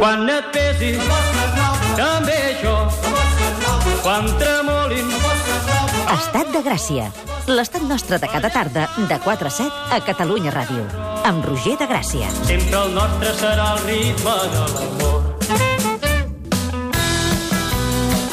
Quan 0.00 0.22
et 0.32 0.46
pesi, 0.48 0.94
també 1.98 2.38
jo. 2.62 2.72
Quan 4.00 4.30
tremolin, 4.40 5.12
Estat 6.14 6.48
de 6.54 6.62
Gràcia. 6.64 7.10
L'estat 7.50 7.84
nostre 7.84 8.16
de 8.22 8.30
cada 8.32 8.48
tarda, 8.54 8.86
de 8.96 9.18
4 9.26 9.50
a 9.50 9.54
7, 9.58 9.68
a 9.92 10.00
Catalunya 10.06 10.54
Ràdio. 10.56 10.86
Amb 11.28 11.44
Roger 11.44 11.76
de 11.76 11.90
Gràcia. 11.92 12.32
sempre 12.48 12.80
el 12.80 12.94
nostre 12.94 13.34
serà 13.44 13.74
el 13.76 13.84
ritme 13.90 14.36
de 14.54 14.64
l'amor. 14.72 15.19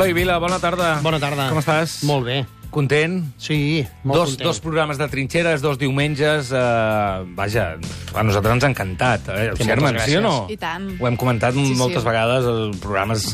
Eloi 0.00 0.14
Vila, 0.16 0.38
bona 0.40 0.56
tarda. 0.56 0.94
Bona 1.04 1.18
tarda. 1.20 1.50
Com 1.52 1.58
estàs? 1.60 1.98
Molt 2.08 2.24
bé. 2.24 2.38
Content? 2.72 3.18
Sí, 3.36 3.82
molt 4.06 4.16
dos, 4.16 4.30
content. 4.30 4.46
dos 4.46 4.60
programes 4.64 4.96
de 4.96 5.08
trinxeres, 5.12 5.60
dos 5.60 5.76
diumenges. 5.76 6.48
Eh, 6.56 7.26
vaja, 7.36 7.66
a 8.14 8.22
nosaltres 8.24 8.54
ens 8.54 8.64
ha 8.64 8.70
encantat. 8.70 9.28
Eh? 9.28 9.50
Sí, 9.58 9.66
moltes 9.76 10.06
sí 10.08 10.16
o 10.16 10.22
no? 10.24 10.32
I 10.48 10.56
tant. 10.56 10.86
Ho 10.96 11.08
hem 11.10 11.18
comentat 11.20 11.52
Sí, 11.52 11.66
sí. 11.66 11.76
moltes 11.76 12.06
vegades, 12.06 12.48
els 12.48 12.80
programes 12.80 13.26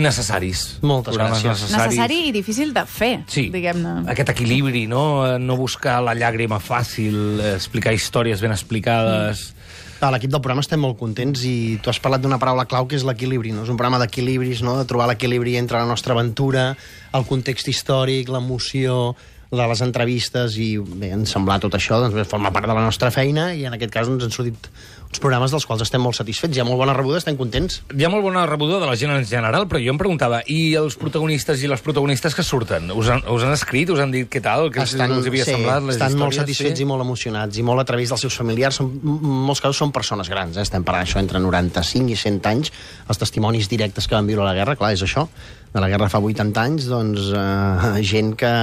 necessaris. 0.00 0.64
Moltes 0.82 1.14
programes 1.14 1.44
gràcies. 1.44 1.62
Necessaris. 1.68 1.94
Necessari 1.94 2.18
i 2.26 2.34
difícil 2.34 2.74
de 2.74 2.84
fer, 2.90 3.12
Sí, 3.30 3.46
diguem-ne. 3.54 4.10
aquest 4.10 4.34
equilibri, 4.34 4.88
no? 4.90 5.38
No 5.38 5.56
buscar 5.60 6.00
la 6.02 6.16
llàgrima 6.18 6.58
fàcil, 6.58 7.38
eh, 7.38 7.54
explicar 7.54 7.94
històries 7.94 8.42
ben 8.42 8.50
explicades... 8.50 9.52
A 10.00 10.08
l'equip 10.14 10.30
del 10.32 10.40
programa 10.40 10.62
estem 10.64 10.80
molt 10.80 10.96
contents 10.96 11.42
i 11.44 11.76
tu 11.84 11.90
has 11.92 11.98
parlat 12.00 12.22
d'una 12.24 12.38
paraula 12.40 12.64
clau 12.64 12.86
que 12.88 12.96
és 12.96 13.04
l'equilibri, 13.04 13.52
no? 13.52 13.66
És 13.66 13.72
un 13.72 13.76
programa 13.76 13.98
d'equilibris, 14.00 14.62
no? 14.64 14.78
De 14.78 14.86
trobar 14.88 15.10
l'equilibri 15.10 15.58
entre 15.60 15.76
la 15.76 15.88
nostra 15.90 16.16
aventura, 16.16 16.70
el 17.12 17.26
context 17.28 17.68
històric, 17.68 18.32
l'emoció, 18.32 19.12
de 19.50 19.66
les 19.66 19.80
entrevistes 19.82 20.54
i 20.62 20.76
bé, 20.78 21.10
ens 21.16 21.32
semblar 21.34 21.58
tot 21.62 21.74
això 21.74 21.98
doncs, 21.98 22.28
forma 22.30 22.52
part 22.54 22.70
de 22.70 22.74
la 22.76 22.84
nostra 22.84 23.10
feina 23.10 23.48
i 23.58 23.64
en 23.66 23.74
aquest 23.74 23.92
cas 23.92 24.06
doncs, 24.06 24.22
han 24.22 24.34
sortit 24.34 24.68
uns 25.10 25.18
programes 25.18 25.50
dels 25.50 25.64
quals 25.66 25.82
estem 25.82 26.02
molt 26.04 26.14
satisfets. 26.14 26.54
Hi 26.54 26.62
ha 26.62 26.64
molt 26.66 26.78
bona 26.78 26.94
rebuda, 26.94 27.18
estem 27.18 27.34
contents. 27.38 27.80
Hi 27.90 28.04
ha 28.06 28.10
molt 28.12 28.22
bona 28.22 28.44
rebuda 28.46 28.78
de 28.78 28.86
la 28.86 28.94
gent 28.98 29.10
en 29.10 29.24
general, 29.26 29.66
però 29.66 29.80
jo 29.82 29.90
em 29.90 29.98
preguntava, 29.98 30.38
i 30.46 30.76
els 30.78 30.94
protagonistes 31.00 31.64
i 31.66 31.70
les 31.70 31.82
protagonistes 31.82 32.36
que 32.38 32.44
surten? 32.46 32.92
Us 32.94 33.10
han, 33.10 33.24
us 33.26 33.42
han 33.42 33.56
escrit, 33.56 33.90
us 33.90 33.98
han 34.04 34.14
dit 34.14 34.30
què 34.30 34.42
tal, 34.44 34.68
què 34.70 34.84
estan, 34.86 35.16
us 35.18 35.26
havia 35.26 35.48
sí, 35.48 35.56
semblat 35.56 35.82
les 35.88 35.98
estan 35.98 36.14
molt 36.20 36.38
satisfets 36.38 36.78
sí? 36.78 36.86
i 36.86 36.88
molt 36.88 37.02
emocionats 37.02 37.58
i 37.58 37.66
molt 37.66 37.82
a 37.82 37.88
través 37.90 38.14
dels 38.14 38.22
seus 38.28 38.38
familiars. 38.38 38.78
Són, 38.78 38.92
en 39.02 39.40
molts 39.50 39.64
casos 39.64 39.82
són 39.82 39.90
persones 39.90 40.30
grans, 40.30 40.54
eh? 40.54 40.62
estem 40.62 40.86
parlant 40.86 41.08
això 41.08 41.18
entre 41.18 41.42
95 41.42 42.14
i 42.14 42.20
100 42.22 42.50
anys. 42.54 42.70
Els 43.10 43.24
testimonis 43.24 43.66
directes 43.72 44.06
que 44.06 44.14
van 44.14 44.30
viure 44.30 44.46
la 44.46 44.54
guerra, 44.54 44.78
clar, 44.78 44.94
és 44.94 45.02
això. 45.02 45.26
De 45.74 45.82
la 45.82 45.90
guerra 45.90 46.08
fa 46.10 46.18
80 46.22 46.62
anys, 46.62 46.86
doncs, 46.90 47.32
eh, 47.34 48.02
gent 48.14 48.36
que, 48.38 48.54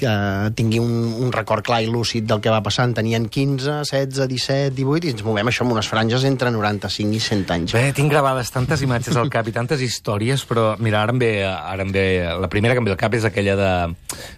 que 0.00 0.12
tingui 0.56 0.80
un, 0.80 0.92
un 1.24 1.32
record 1.34 1.64
clar 1.66 1.82
i 1.84 1.90
lúcid 1.90 2.28
del 2.28 2.40
que 2.44 2.52
va 2.52 2.62
passar. 2.64 2.86
En 2.88 2.94
tenien 2.96 3.28
15, 3.28 3.82
16, 3.88 4.28
17, 4.30 4.76
18, 4.78 5.08
i 5.08 5.16
ens 5.16 5.26
movem 5.26 5.50
això 5.50 5.66
amb 5.66 5.76
unes 5.78 5.88
franges 5.88 6.24
entre 6.26 6.50
95 6.50 7.14
i 7.14 7.20
100 7.22 7.52
anys. 7.54 7.72
Bé, 7.76 7.92
tinc 7.94 8.10
gravades 8.10 8.50
tantes 8.50 8.82
imatges 8.82 9.16
al 9.16 9.30
cap 9.30 9.46
i 9.46 9.52
tantes 9.54 9.80
històries, 9.84 10.42
però 10.48 10.72
mira, 10.82 11.02
ara 11.06 11.14
em 11.14 11.20
ve, 11.22 11.30
ara 11.46 11.84
em 11.86 11.92
ve... 11.94 12.04
La 12.42 12.48
primera 12.50 12.74
que 12.74 12.82
em 12.82 12.88
ve 12.88 12.92
al 12.96 12.98
cap 13.00 13.14
és 13.14 13.24
aquella 13.28 13.54
de... 13.58 13.70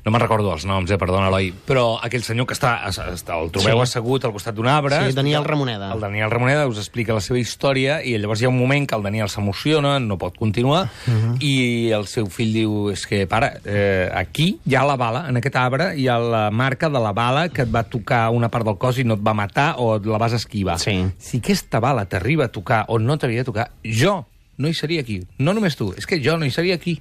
No 0.04 0.12
me'n 0.12 0.20
recordo 0.20 0.52
els 0.52 0.66
noms, 0.68 0.90
eh, 0.92 0.98
perdona, 1.00 1.28
Eloi, 1.30 1.50
però 1.66 1.96
aquell 2.04 2.22
senyor 2.26 2.46
que 2.50 2.54
està, 2.56 2.74
està 2.90 3.38
el 3.40 3.50
trobeu 3.54 3.78
Sí. 3.80 3.86
assegut 3.88 4.24
al 4.28 4.34
costat 4.36 4.54
d'un 4.54 4.68
arbre... 4.68 4.98
Sí, 5.08 5.16
Daniel 5.16 5.44
Ramoneda. 5.48 5.92
El 5.94 6.00
Daniel 6.04 6.30
Ramoneda 6.30 6.66
us 6.68 6.78
explica 6.82 7.14
la 7.16 7.22
seva 7.24 7.38
història 7.40 8.00
i 8.04 8.16
llavors 8.20 8.42
hi 8.42 8.48
ha 8.48 8.52
un 8.52 8.58
moment 8.60 8.86
que 8.90 8.96
el 8.98 9.02
Daniel 9.06 9.30
s'emociona, 9.32 9.96
no 10.00 10.18
pot 10.20 10.36
continuar, 10.38 10.88
Mhm. 11.06 11.36
i 11.40 11.90
el 11.96 12.06
seu 12.10 12.26
fill 12.28 12.52
diu, 12.52 12.90
és 12.92 13.06
que, 13.06 13.24
pare, 13.30 13.52
eh, 13.64 14.10
aquí 14.14 14.58
hi 14.66 14.74
ha 14.76 14.84
la 14.84 14.96
bala, 15.00 15.24
en 15.30 15.38
aquest 15.40 15.56
arbre 15.56 15.92
hi 15.96 16.08
ha 16.08 16.18
la 16.20 16.44
marca 16.50 16.88
de 16.90 17.00
la 17.00 17.12
bala 17.16 17.48
que 17.48 17.62
et 17.62 17.72
va 17.74 17.84
tocar 17.84 18.28
una 18.30 18.48
part 18.50 18.66
del 18.66 18.76
cos 18.78 18.98
i 18.98 19.04
no 19.04 19.14
et 19.14 19.24
va 19.26 19.32
matar 19.34 19.74
o 19.78 19.94
et 19.96 20.04
la 20.06 20.18
vas 20.18 20.32
esquivar. 20.36 20.78
Sí. 20.82 20.98
Si 21.30 21.38
aquesta 21.38 21.78
bala 21.78 22.08
t'arriba 22.10 22.48
a 22.48 22.50
tocar 22.50 22.84
o 22.90 22.98
no 22.98 23.14
t'havia 23.14 23.44
de 23.44 23.46
tocar, 23.46 23.68
jo 23.86 24.24
no 24.58 24.66
hi 24.66 24.74
seria 24.74 25.04
aquí. 25.04 25.20
No 25.38 25.54
només 25.54 25.76
tu, 25.78 25.92
és 25.94 26.08
que 26.10 26.18
jo 26.18 26.34
no 26.36 26.48
hi 26.48 26.50
seria 26.50 26.74
aquí. 26.74 26.98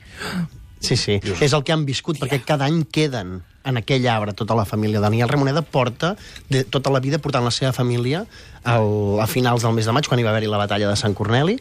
Sí, 0.80 0.96
sí, 0.96 1.18
és 1.42 1.52
el 1.52 1.64
que 1.66 1.74
han 1.74 1.82
viscut, 1.88 2.20
perquè 2.22 2.38
cada 2.46 2.68
any 2.70 2.84
queden 2.88 3.40
en 3.68 3.80
aquell 3.82 4.06
arbre 4.08 4.36
tota 4.38 4.56
la 4.56 4.68
família. 4.70 5.02
Daniel 5.02 5.28
Ramoneda 5.28 5.64
porta 5.66 6.14
de, 6.48 6.62
tota 6.64 6.94
la 6.94 7.02
vida 7.04 7.18
portant 7.20 7.44
la 7.44 7.52
seva 7.52 7.74
família 7.74 8.22
al, 8.64 9.20
a 9.20 9.28
finals 9.28 9.66
del 9.66 9.74
mes 9.76 9.90
de 9.90 9.98
maig, 9.98 10.08
quan 10.08 10.22
hi 10.22 10.28
va 10.28 10.32
haver-hi 10.32 10.52
la 10.52 10.62
batalla 10.62 10.94
de 10.94 11.00
Sant 11.00 11.18
Corneli, 11.18 11.58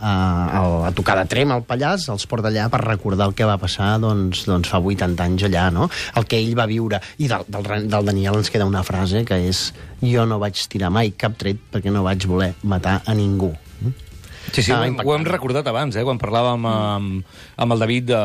a, 0.00 0.86
a 0.88 0.92
tocar 0.96 1.18
de 1.20 1.26
trem 1.30 1.52
al 1.52 1.64
Pallars, 1.68 2.08
els 2.12 2.26
porta 2.30 2.50
allà 2.52 2.68
per 2.72 2.82
recordar 2.84 3.28
el 3.28 3.36
que 3.38 3.48
va 3.48 3.58
passar 3.60 3.94
doncs, 4.02 4.44
doncs 4.48 4.70
fa 4.72 4.80
80 4.80 5.26
anys 5.26 5.46
allà, 5.48 5.68
no? 5.74 5.88
El 6.16 6.28
que 6.28 6.40
ell 6.40 6.56
va 6.58 6.68
viure. 6.70 7.00
I 7.18 7.30
del, 7.30 7.46
del, 7.48 7.88
del 7.90 8.12
Daniel 8.12 8.40
ens 8.40 8.52
queda 8.54 8.68
una 8.68 8.84
frase 8.86 9.24
que 9.28 9.40
és 9.48 9.68
jo 10.02 10.26
no 10.28 10.40
vaig 10.42 10.66
tirar 10.70 10.92
mai 10.94 11.14
cap 11.18 11.38
tret 11.38 11.60
perquè 11.72 11.92
no 11.94 12.06
vaig 12.06 12.28
voler 12.30 12.54
matar 12.62 13.00
a 13.04 13.16
ningú. 13.18 13.54
Sí, 14.52 14.62
sí, 14.62 14.72
Ah, 14.72 14.84
ho, 14.86 15.02
ho 15.04 15.14
hem 15.14 15.24
recordat 15.24 15.66
abans, 15.66 15.96
eh, 15.96 16.02
quan 16.04 16.18
parlàvem 16.18 16.64
amb, 16.70 17.24
amb 17.56 17.72
el 17.74 17.78
David, 17.78 18.04
de, 18.10 18.18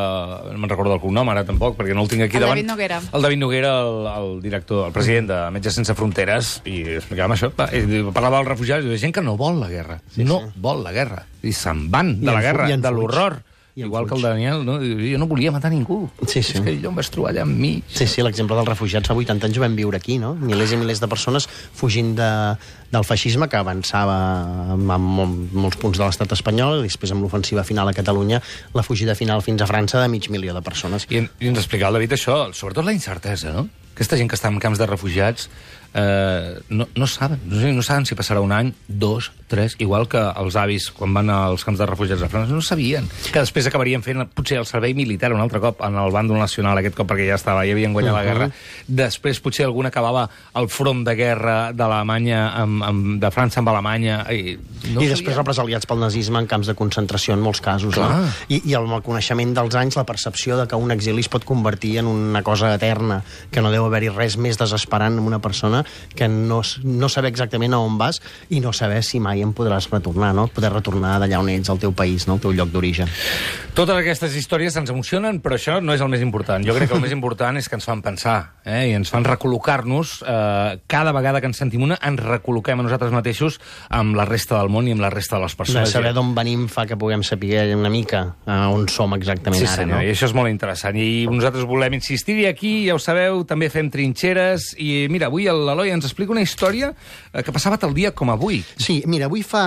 no 0.52 0.58
me'n 0.58 0.70
recordo 0.70 0.94
el 0.94 1.00
cognom 1.02 1.28
ara 1.28 1.44
tampoc, 1.44 1.76
perquè 1.76 1.94
no 1.94 2.02
el 2.02 2.08
tinc 2.08 2.22
aquí 2.26 2.36
El 2.38 2.44
davant. 2.46 2.56
David 2.56 2.70
Noguera. 2.70 3.00
El 3.12 3.22
David 3.22 3.38
Noguera, 3.42 3.72
el, 3.84 4.06
el 4.14 4.42
director, 4.42 4.86
el 4.88 4.92
president 4.92 5.28
de 5.28 5.38
Metges 5.54 5.74
Sense 5.74 5.94
Fronteres, 5.94 6.54
i 6.64 6.80
explicàvem 6.96 7.36
això, 7.36 7.52
va, 7.58 7.68
i 7.76 8.02
parlava 8.12 8.38
dels 8.42 8.48
refugiats, 8.54 8.84
i 8.86 8.92
de 8.94 8.98
gent 8.98 9.12
que 9.14 9.22
no 9.22 9.36
vol 9.36 9.60
la 9.60 9.68
guerra, 9.68 10.00
sí, 10.14 10.24
no 10.24 10.40
sí. 10.46 10.52
vol 10.64 10.82
la 10.84 10.92
guerra, 10.96 11.24
i 11.42 11.52
se'n 11.52 11.88
van 11.90 12.14
I 12.16 12.24
de 12.24 12.30
la 12.30 12.32
en 12.32 12.40
fu- 12.40 12.46
guerra, 12.48 12.68
i 12.70 12.76
de 12.80 12.90
l'horror. 12.94 13.42
I 13.76 13.82
Igual 13.82 14.06
que 14.06 14.14
el. 14.14 14.22
Daniel, 14.22 14.60
no? 14.64 14.76
Jo 14.78 15.18
no 15.18 15.26
volia 15.26 15.50
matar 15.50 15.72
ningú. 15.72 16.08
Sí, 16.30 16.44
sí. 16.46 16.52
És 16.54 16.60
que 16.62 16.76
jo 16.78 16.92
em 16.92 16.94
vaig 16.94 17.08
trobar 17.10 17.32
allà 17.32 17.42
amb 17.42 17.56
mi. 17.58 17.72
Sí, 17.90 18.06
sí, 18.06 18.22
l'exemple 18.22 18.54
dels 18.54 18.68
refugiats 18.68 19.10
fa 19.10 19.16
80 19.18 19.48
anys 19.48 19.58
ho 19.58 19.64
vam 19.64 19.74
viure 19.74 19.98
aquí, 19.98 20.14
no? 20.22 20.30
Milers 20.38 20.76
i 20.76 20.78
milers 20.78 21.02
de 21.02 21.08
persones 21.10 21.48
fugint 21.74 22.12
de, 22.14 22.28
del 22.94 23.02
feixisme 23.08 23.48
que 23.50 23.58
avançava 23.58 24.14
en, 24.76 24.86
en 24.86 25.08
mol- 25.18 25.34
molts 25.58 25.80
punts 25.82 25.98
de 25.98 26.04
l'estat 26.06 26.30
espanyol 26.38 26.84
i 26.84 26.86
després 26.86 27.10
amb 27.16 27.26
l'ofensiva 27.26 27.64
final 27.66 27.90
a 27.90 27.96
Catalunya 27.98 28.38
la 28.78 28.86
fugida 28.86 29.16
final 29.18 29.42
fins 29.42 29.60
a 29.60 29.66
França 29.66 29.98
de 30.00 30.06
mig 30.08 30.30
milió 30.30 30.54
de 30.54 30.62
persones. 30.62 31.08
I, 31.10 31.24
I 31.42 31.50
ens 31.50 31.58
explicava 31.58 31.90
el 31.96 31.98
David 31.98 32.14
això, 32.14 32.38
sobretot 32.54 32.86
la 32.86 32.94
incertesa, 32.94 33.50
no? 33.58 33.66
Aquesta 33.94 34.18
gent 34.20 34.30
que 34.30 34.38
està 34.38 34.50
en 34.50 34.60
camps 34.62 34.80
de 34.82 34.90
refugiats 34.90 35.48
eh, 35.94 36.60
no, 36.68 36.88
no 36.94 37.06
saben, 37.06 37.40
no, 37.46 37.72
no 37.72 37.82
saben 37.82 38.04
si 38.04 38.18
passarà 38.18 38.42
un 38.42 38.52
any, 38.52 38.72
dos, 38.88 39.30
tres, 39.46 39.76
igual 39.78 40.08
que 40.10 40.18
els 40.18 40.56
avis 40.58 40.88
quan 40.94 41.14
van 41.14 41.30
als 41.30 41.64
camps 41.64 41.78
de 41.78 41.86
refugiats 41.86 42.24
a 42.26 42.28
França, 42.32 42.52
no 42.52 42.64
sabien 42.64 43.06
que 43.30 43.38
després 43.38 43.68
acabarien 43.70 44.02
fent 44.02 44.24
potser 44.34 44.58
el 44.58 44.66
servei 44.66 44.94
militar 44.98 45.30
un 45.32 45.42
altre 45.44 45.60
cop 45.62 45.84
en 45.86 45.96
el 46.00 46.10
bàndol 46.14 46.40
nacional, 46.42 46.80
aquest 46.80 46.98
cop 46.98 47.08
perquè 47.12 47.28
ja 47.30 47.38
estava, 47.38 47.62
ja 47.66 47.76
havien 47.76 47.94
guanyat 47.94 48.16
la 48.16 48.24
guerra. 48.26 48.48
Després 48.88 49.40
potser 49.44 49.68
algun 49.68 49.86
acabava 49.86 50.26
al 50.58 50.68
front 50.72 51.04
de 51.06 51.14
guerra 51.18 51.56
d'Alemanya, 51.72 52.42
amb, 52.64 52.82
amb, 52.82 53.06
de 53.22 53.30
França 53.34 53.62
amb 53.62 53.70
Alemanya. 53.70 54.24
I, 54.34 54.56
no 54.94 55.02
I 55.04 55.08
després 55.12 55.38
represaliats 55.38 55.86
pel 55.86 56.02
nazisme 56.02 56.42
en 56.42 56.50
camps 56.50 56.70
de 56.70 56.74
concentració 56.78 57.38
en 57.38 57.44
molts 57.44 57.62
casos. 57.64 57.94
Clar. 57.94 58.10
No? 58.10 58.32
I, 58.48 58.60
I 58.72 58.76
amb 58.80 58.98
el 58.98 59.04
coneixement 59.06 59.54
dels 59.54 59.78
anys, 59.78 59.98
la 60.00 60.06
percepció 60.08 60.58
de 60.58 60.66
que 60.70 60.78
un 60.78 60.90
exili 60.94 61.22
es 61.22 61.30
pot 61.30 61.46
convertir 61.46 61.98
en 62.02 62.10
una 62.10 62.42
cosa 62.42 62.74
eterna, 62.74 63.22
que 63.54 63.62
no 63.62 63.70
deu 63.74 63.83
haver-hi 63.86 64.08
res 64.14 64.36
més 64.36 64.58
desesperant 64.60 65.18
en 65.18 65.24
una 65.26 65.38
persona 65.40 65.84
que 66.14 66.28
no, 66.28 66.62
no 66.84 67.08
saber 67.08 67.30
exactament 67.32 67.74
a 67.74 67.78
on 67.82 67.98
vas 67.98 68.20
i 68.50 68.60
no 68.60 68.72
saber 68.72 69.02
si 69.04 69.20
mai 69.20 69.42
en 69.42 69.52
podràs 69.54 69.88
retornar, 69.92 70.32
no? 70.34 70.46
Poder 70.48 70.72
retornar 70.72 71.18
d'allà 71.22 71.40
on 71.40 71.48
ets, 71.52 71.70
al 71.70 71.78
teu 71.82 71.92
país, 71.92 72.26
no? 72.28 72.34
al 72.38 72.40
teu 72.40 72.52
lloc 72.52 72.70
d'origen. 72.72 73.08
Totes 73.74 73.96
aquestes 73.96 74.34
històries 74.38 74.76
ens 74.76 74.90
emocionen, 74.90 75.40
però 75.42 75.56
això 75.58 75.80
no 75.82 75.94
és 75.94 76.00
el 76.04 76.08
més 76.12 76.22
important. 76.22 76.64
Jo 76.66 76.74
crec 76.76 76.88
que 76.90 76.96
el 76.98 77.02
més 77.04 77.12
important 77.18 77.56
és 77.58 77.68
que 77.68 77.76
ens 77.78 77.84
fan 77.88 78.02
pensar 78.02 78.54
eh? 78.64 78.90
i 78.90 78.94
ens 78.94 79.10
fan 79.10 79.24
recol·locar-nos. 79.26 80.22
Eh, 80.26 80.78
cada 80.86 81.12
vegada 81.12 81.40
que 81.40 81.46
ens 81.50 81.58
sentim 81.60 81.82
una, 81.86 81.98
ens 82.02 82.20
recol·loquem 82.22 82.80
a 82.80 82.86
nosaltres 82.86 83.12
mateixos 83.14 83.60
amb 83.90 84.16
la 84.18 84.24
resta 84.28 84.58
del 84.60 84.70
món 84.72 84.88
i 84.88 84.94
amb 84.94 85.02
la 85.04 85.10
resta 85.12 85.36
de 85.38 85.42
les 85.44 85.52
De 85.54 85.58
persones. 85.62 85.90
saber 85.90 86.12
d'on 86.14 86.34
venim 86.34 86.66
fa 86.68 86.86
que 86.86 86.96
puguem 86.96 87.22
saber 87.26 87.74
una 87.76 87.90
mica 87.90 88.24
a 88.46 88.68
on 88.72 88.88
som 88.88 89.12
exactament 89.14 89.60
Sí, 89.60 89.66
ara. 89.66 89.76
senyor, 89.82 89.98
no? 89.98 90.02
i 90.06 90.10
això 90.12 90.26
és 90.30 90.34
molt 90.34 90.50
interessant. 90.50 90.96
I 90.96 91.26
nosaltres 91.30 91.64
volem 91.68 91.94
insistir-hi 91.98 92.46
aquí, 92.46 92.86
ja 92.88 92.94
ho 92.94 92.98
sabeu, 93.02 93.44
també 93.44 93.68
fem 93.74 93.90
trinxeres. 93.90 94.72
I 94.80 95.06
mira, 95.12 95.28
avui 95.28 95.48
l'Eloi 95.50 95.92
ens 95.94 96.06
explica 96.06 96.34
una 96.34 96.44
història 96.44 96.92
eh, 96.94 97.42
que 97.42 97.52
passava 97.54 97.78
tal 97.80 97.94
dia 97.96 98.12
com 98.16 98.30
avui. 98.32 98.62
Sí, 98.78 99.02
mira, 99.10 99.28
avui 99.30 99.42
fa... 99.46 99.64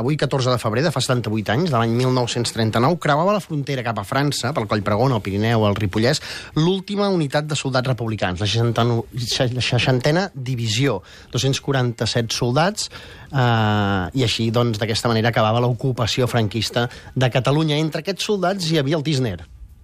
Avui, 0.00 0.16
14 0.16 0.50
de 0.50 0.58
febrer, 0.62 0.84
de 0.86 0.92
fa 0.94 1.02
78 1.04 1.52
anys, 1.54 1.70
de 1.70 1.78
l'any 1.78 1.94
1939, 1.98 2.98
creuava 3.02 3.36
la 3.36 3.42
frontera 3.44 3.84
cap 3.86 4.00
a 4.00 4.06
França, 4.08 4.52
pel 4.56 4.68
Coll 4.70 4.84
Pregona, 4.86 5.18
el 5.18 5.24
Pirineu, 5.24 5.66
el 5.68 5.78
Ripollès, 5.78 6.22
l'última 6.58 7.10
unitat 7.12 7.46
de 7.50 7.58
soldats 7.58 7.92
republicans, 7.92 8.40
la 8.42 8.48
60 8.48 8.86
60a 9.12 10.28
divisió, 10.34 11.00
247 11.32 12.34
soldats, 12.34 12.90
eh, 13.30 14.18
i 14.18 14.26
així, 14.26 14.50
doncs, 14.54 14.80
d'aquesta 14.80 15.10
manera 15.12 15.32
acabava 15.32 15.62
l'ocupació 15.62 16.28
franquista 16.30 16.88
de 17.14 17.30
Catalunya. 17.32 17.78
Entre 17.78 18.02
aquests 18.02 18.30
soldats 18.32 18.70
hi 18.70 18.80
havia 18.80 18.98
el 18.98 19.06
Tisner, 19.06 19.40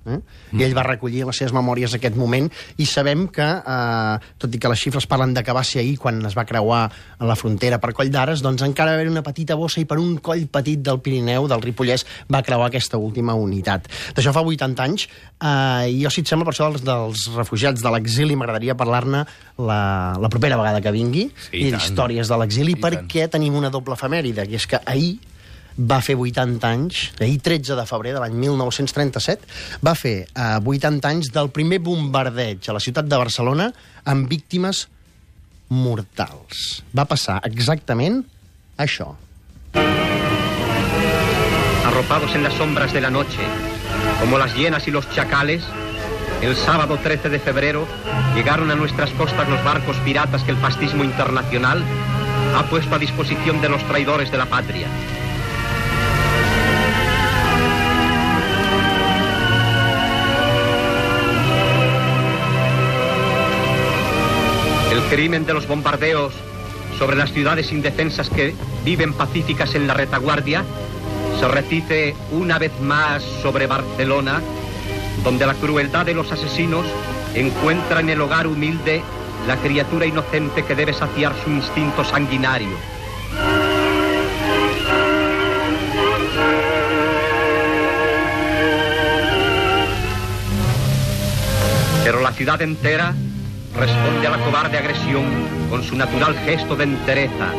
Eh? 0.08 0.18
I 0.56 0.64
ell 0.64 0.74
va 0.76 0.82
recollir 0.86 1.24
les 1.28 1.36
seves 1.36 1.52
memòries 1.52 1.94
aquest 1.94 2.16
moment 2.16 2.48
i 2.80 2.86
sabem 2.86 3.26
que, 3.28 3.44
eh, 3.44 4.32
tot 4.38 4.54
i 4.54 4.58
que 4.58 4.68
les 4.72 4.80
xifres 4.80 5.06
parlen 5.06 5.34
de 5.34 5.42
que 5.44 5.52
va 5.52 5.64
ser 5.64 5.80
ahir 5.82 5.98
quan 5.98 6.24
es 6.26 6.36
va 6.38 6.44
creuar 6.48 6.82
a 7.18 7.24
la 7.28 7.36
frontera 7.36 7.78
per 7.82 7.92
Coll 7.92 8.10
d'Ares, 8.10 8.42
doncs 8.42 8.62
encara 8.66 8.92
va 8.94 9.00
haver 9.00 9.10
una 9.10 9.22
petita 9.22 9.54
bossa 9.58 9.80
i 9.80 9.84
per 9.84 9.98
un 9.98 10.16
coll 10.24 10.46
petit 10.48 10.80
del 10.80 11.00
Pirineu, 11.04 11.48
del 11.50 11.62
Ripollès, 11.62 12.06
va 12.32 12.42
creuar 12.42 12.68
aquesta 12.70 12.98
última 12.98 13.34
unitat. 13.34 13.88
D'això 14.16 14.32
fa 14.32 14.42
80 14.42 14.82
anys 14.82 15.08
eh, 15.08 15.90
i 15.92 16.02
jo, 16.02 16.10
si 16.10 16.22
et 16.24 16.30
sembla, 16.30 16.46
per 16.48 16.54
això 16.54 16.70
dels, 16.72 16.84
dels 16.86 17.26
refugiats 17.36 17.82
de 17.84 17.90
l'exili 17.94 18.36
m'agradaria 18.38 18.76
parlar-ne 18.78 19.24
la, 19.58 19.80
la 20.20 20.28
propera 20.32 20.56
vegada 20.56 20.80
que 20.80 20.92
vingui 20.94 21.28
Sí, 21.48 21.58
i 21.58 21.66
i 21.68 21.70
tant. 21.70 21.80
d'històries 21.80 22.28
de 22.30 22.36
l'exili 22.40 22.72
I 22.72 22.80
tant. 22.80 22.94
perquè 22.94 23.28
tenim 23.30 23.54
una 23.58 23.70
doble 23.70 23.94
efemèride, 23.98 24.46
que 24.48 24.56
és 24.56 24.66
que 24.66 24.80
ahir 24.86 25.18
va 25.78 26.00
fer 26.02 26.16
80 26.18 26.68
anys, 26.68 27.04
ahir 27.20 27.38
13 27.44 27.78
de 27.78 27.86
febrer 27.86 28.16
de 28.16 28.22
l'any 28.22 28.34
1937, 28.34 29.46
va 29.84 29.94
fer 29.98 30.16
eh, 30.26 30.58
80 30.58 31.08
anys 31.08 31.32
del 31.34 31.52
primer 31.54 31.78
bombardeig 31.84 32.66
a 32.68 32.76
la 32.76 32.82
ciutat 32.82 33.06
de 33.06 33.20
Barcelona 33.20 33.70
amb 34.04 34.28
víctimes 34.28 34.86
mortals. 35.68 36.82
Va 36.96 37.06
passar 37.06 37.40
exactament 37.46 38.22
això. 38.78 39.14
arropados 41.98 42.32
en 42.36 42.44
las 42.44 42.54
sombras 42.54 42.92
de 42.92 43.00
la 43.00 43.10
noche, 43.10 43.40
como 44.20 44.38
las 44.38 44.54
hienas 44.54 44.86
y 44.86 44.92
los 44.92 45.10
chacales, 45.10 45.64
el 46.42 46.54
sábado 46.54 46.96
13 47.02 47.28
de 47.28 47.40
febrero 47.40 47.88
llegaron 48.36 48.70
a 48.70 48.76
nuestras 48.76 49.10
costas 49.10 49.48
los 49.48 49.64
barcos 49.64 49.96
piratas 50.04 50.44
que 50.44 50.52
el 50.52 50.58
fascismo 50.58 51.02
internacional 51.02 51.82
ha 52.54 52.62
puesto 52.70 52.94
a 52.94 53.00
disposición 53.00 53.60
de 53.60 53.68
los 53.68 53.82
traidores 53.88 54.30
de 54.30 54.38
la 54.38 54.46
patria. 54.46 54.86
Crimen 65.10 65.46
de 65.46 65.54
los 65.54 65.66
bombardeos 65.66 66.34
sobre 66.98 67.16
las 67.16 67.32
ciudades 67.32 67.72
indefensas 67.72 68.28
que 68.28 68.54
viven 68.84 69.14
pacíficas 69.14 69.74
en 69.74 69.86
la 69.86 69.94
retaguardia 69.94 70.64
se 71.40 71.48
repite 71.48 72.14
una 72.32 72.58
vez 72.58 72.72
más 72.80 73.22
sobre 73.22 73.66
Barcelona, 73.66 74.42
donde 75.24 75.46
la 75.46 75.54
crueldad 75.54 76.04
de 76.04 76.14
los 76.14 76.30
asesinos 76.30 76.84
encuentra 77.34 78.00
en 78.00 78.10
el 78.10 78.20
hogar 78.20 78.46
humilde 78.46 79.02
la 79.46 79.56
criatura 79.56 80.04
inocente 80.04 80.64
que 80.64 80.74
debe 80.74 80.92
saciar 80.92 81.32
su 81.42 81.50
instinto 81.50 82.04
sanguinario. 82.04 82.76
Pero 92.04 92.20
la 92.20 92.32
ciudad 92.32 92.60
entera 92.62 93.14
responde 93.78 94.26
a 94.26 94.30
la 94.30 94.44
cobarde 94.44 94.76
agresión 94.76 95.24
con 95.70 95.82
su 95.82 95.96
natural 95.96 96.34
gesto 96.44 96.74
de 96.74 96.84
entereza 96.84 97.52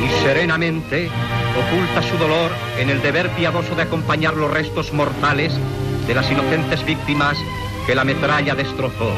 y 0.00 0.22
serenamente 0.22 1.08
oculta 1.56 2.02
su 2.02 2.16
dolor 2.18 2.50
en 2.78 2.90
el 2.90 3.02
deber 3.02 3.28
piadoso 3.30 3.74
de 3.74 3.82
acompañar 3.82 4.34
los 4.34 4.50
restos 4.50 4.92
mortales 4.92 5.52
de 6.06 6.14
las 6.14 6.30
inocentes 6.30 6.84
víctimas 6.84 7.36
que 7.86 7.94
la 7.94 8.04
metralla 8.04 8.54
destrozó. 8.54 9.12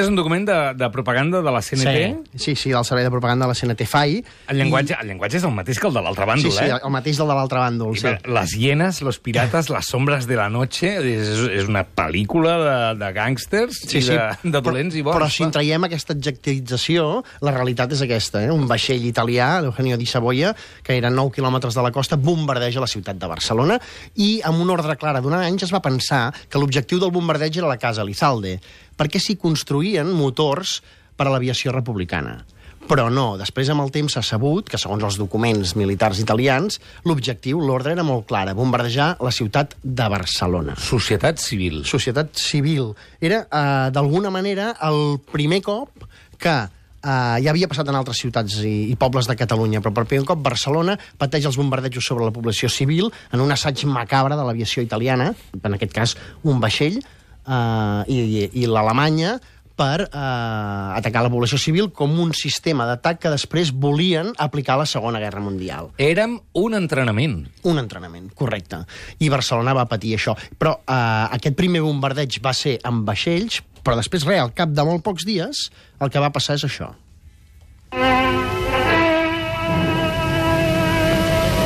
Aquest 0.00 0.08
és 0.08 0.14
un 0.14 0.16
document 0.16 0.46
de, 0.48 0.54
de 0.80 0.86
propaganda 0.88 1.42
de 1.44 1.50
la 1.52 1.60
CNT. 1.60 1.90
Sí, 2.32 2.38
sí, 2.40 2.52
sí, 2.56 2.70
del 2.72 2.84
servei 2.88 3.04
de 3.04 3.10
propaganda 3.12 3.44
de 3.44 3.52
la 3.52 3.56
CNT 3.58 3.84
FAI. 3.84 4.14
El 4.48 4.60
llenguatge, 4.62 4.96
el 4.96 5.10
llenguatge 5.10 5.36
és 5.36 5.44
el 5.44 5.52
mateix 5.52 5.76
que 5.76 5.88
el 5.90 5.96
de 5.98 6.02
l'altre 6.06 6.24
I, 6.24 6.30
bàndol, 6.30 6.54
sí, 6.54 6.56
sí, 6.56 6.64
eh? 6.64 6.78
el 6.78 6.94
mateix 6.94 7.20
del 7.20 7.28
de 7.28 7.36
l'altre 7.36 7.60
bàndol. 7.60 7.98
Sí. 8.00 8.12
Les 8.32 8.54
hienes, 8.56 9.02
los 9.04 9.18
pirates, 9.20 9.68
les 9.68 9.90
sombres 9.92 10.24
de 10.30 10.38
la 10.40 10.48
noche... 10.48 10.94
És, 11.10 11.28
és 11.60 11.68
una 11.68 11.82
pel·lícula 11.84 12.54
de, 12.62 12.78
de 13.02 13.10
gàngsters 13.12 13.82
i 13.90 14.02
de, 14.06 14.18
de 14.56 14.64
dolents 14.64 14.96
i 14.96 15.04
bons. 15.04 15.18
Però 15.18 15.28
si 15.28 15.44
en 15.44 15.52
traiem 15.52 15.84
aquesta 15.84 16.16
adjectivització, 16.16 17.08
la 17.44 17.52
realitat 17.58 17.92
és 17.92 18.04
aquesta. 18.06 18.40
Eh? 18.46 18.48
Un 18.54 18.64
vaixell 18.70 19.04
italià, 19.04 19.50
l'Eugenio 19.66 20.00
di 20.00 20.08
Savoia, 20.08 20.54
que 20.86 20.96
era 20.96 21.12
a 21.12 21.14
9 21.14 21.36
quilòmetres 21.36 21.76
de 21.76 21.84
la 21.84 21.92
costa, 21.92 22.16
bombardeja 22.16 22.80
la 22.80 22.88
ciutat 22.88 23.20
de 23.20 23.28
Barcelona 23.28 23.76
i 24.16 24.38
amb 24.48 24.64
una 24.64 24.78
ordre 24.78 24.96
clara 24.96 25.20
d'un 25.20 25.36
any 25.36 25.60
es 25.60 25.74
va 25.74 25.82
pensar 25.84 26.30
que 26.48 26.60
l'objectiu 26.62 27.02
del 27.02 27.12
bombardeig 27.12 27.60
era 27.60 27.68
la 27.68 27.80
casa 27.80 28.06
Elizalde, 28.06 28.56
perquè 29.00 29.20
s'hi 29.22 29.38
construïen 29.40 30.12
motors 30.12 30.80
per 31.16 31.28
a 31.28 31.32
l'aviació 31.32 31.72
republicana. 31.72 32.42
Però 32.90 33.06
no, 33.12 33.36
després 33.38 33.68
amb 33.70 33.84
el 33.84 33.92
temps 33.94 34.16
s'ha 34.16 34.22
sabut 34.24 34.66
que, 34.68 34.78
segons 34.80 35.04
els 35.06 35.18
documents 35.20 35.76
militars 35.78 36.18
italians, 36.22 36.80
l'objectiu, 37.06 37.60
l'ordre 37.62 37.92
era 37.94 38.04
molt 38.06 38.26
clara, 38.26 38.56
bombardejar 38.56 39.12
la 39.22 39.30
ciutat 39.30 39.76
de 39.82 40.08
Barcelona 40.10 40.74
Societat 40.80 41.38
civil. 41.38 41.84
societat 41.84 42.34
civil. 42.34 42.94
Era, 43.20 43.44
eh, 43.46 43.90
d'alguna 43.94 44.32
manera, 44.34 44.74
el 44.88 45.20
primer 45.30 45.60
cop 45.62 46.08
que 46.40 46.56
eh, 47.04 47.36
ja 47.44 47.52
havia 47.52 47.68
passat 47.68 47.88
en 47.88 48.00
altres 48.00 48.18
ciutats 48.24 48.58
i, 48.64 48.90
i 48.90 48.96
pobles 48.96 49.28
de 49.28 49.36
Catalunya, 49.38 49.84
però 49.84 49.94
per 49.94 50.08
primer 50.08 50.26
cop 50.26 50.42
Barcelona 50.42 50.98
pateix 51.20 51.46
els 51.46 51.60
bombardejos 51.60 52.04
sobre 52.04 52.26
la 52.26 52.34
població 52.34 52.68
civil 52.72 53.12
en 53.30 53.44
un 53.44 53.52
assaig 53.52 53.84
macabre 53.86 54.36
de 54.36 54.44
l'aviació 54.44 54.82
italiana, 54.82 55.32
en 55.62 55.78
aquest 55.78 55.94
cas 55.94 56.16
un 56.42 56.58
vaixell, 56.64 56.98
eh, 57.46 58.02
i, 58.12 58.20
i, 58.20 58.44
i 58.62 58.68
l'Alemanya 58.68 59.38
per 59.80 60.04
eh, 60.04 60.98
atacar 60.98 61.22
la 61.24 61.32
població 61.32 61.58
civil 61.60 61.88
com 61.96 62.12
un 62.20 62.34
sistema 62.36 62.84
d'atac 62.88 63.22
que 63.22 63.32
després 63.32 63.72
volien 63.72 64.34
aplicar 64.36 64.76
a 64.76 64.82
la 64.82 64.88
Segona 64.88 65.22
Guerra 65.22 65.40
Mundial. 65.40 65.88
Érem 65.96 66.36
un 66.60 66.76
entrenament. 66.76 67.38
Un 67.64 67.80
entrenament, 67.80 68.28
correcte. 68.36 68.82
I 69.24 69.30
Barcelona 69.32 69.74
va 69.76 69.88
patir 69.88 70.14
això. 70.18 70.36
Però 70.60 70.76
eh, 70.84 71.36
aquest 71.38 71.56
primer 71.56 71.84
bombardeig 71.86 72.40
va 72.44 72.52
ser 72.56 72.76
amb 72.84 73.08
vaixells, 73.08 73.62
però 73.80 73.96
després, 73.96 74.26
res, 74.28 74.42
al 74.42 74.52
cap 74.56 74.74
de 74.76 74.84
molt 74.84 75.04
pocs 75.06 75.24
dies, 75.24 75.70
el 76.00 76.12
que 76.12 76.20
va 76.20 76.32
passar 76.34 76.58
és 76.60 76.66
això. 76.68 76.92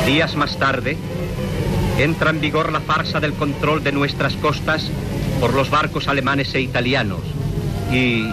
Días 0.05 0.35
más 0.37 0.55
tarde, 0.61 0.95
entra 1.99 2.29
en 2.29 2.39
vigor 2.39 2.71
la 2.71 2.79
farsa 2.79 3.19
del 3.19 3.33
control 3.33 3.83
de 3.83 3.91
nuestras 3.91 4.35
costas 4.37 4.87
por 5.39 5.53
los 5.53 5.69
barcos 5.69 6.07
alemanes 6.07 6.53
e 6.55 6.61
italianos. 6.61 7.21
Y, 7.91 8.29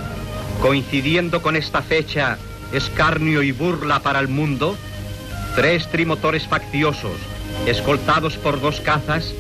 coincidiendo 0.61 1.42
con 1.42 1.56
esta 1.56 1.82
fecha, 1.82 2.38
escarnio 2.73 3.42
y 3.42 3.52
burla 3.52 4.00
para 4.00 4.21
el 4.21 4.28
mundo, 4.28 4.76
tres 5.54 5.88
trimotores 5.88 6.47
facciosos, 6.47 7.16
escoltados 7.66 8.37
por 8.37 8.61
dos 8.61 8.80
cazas, 8.80 9.35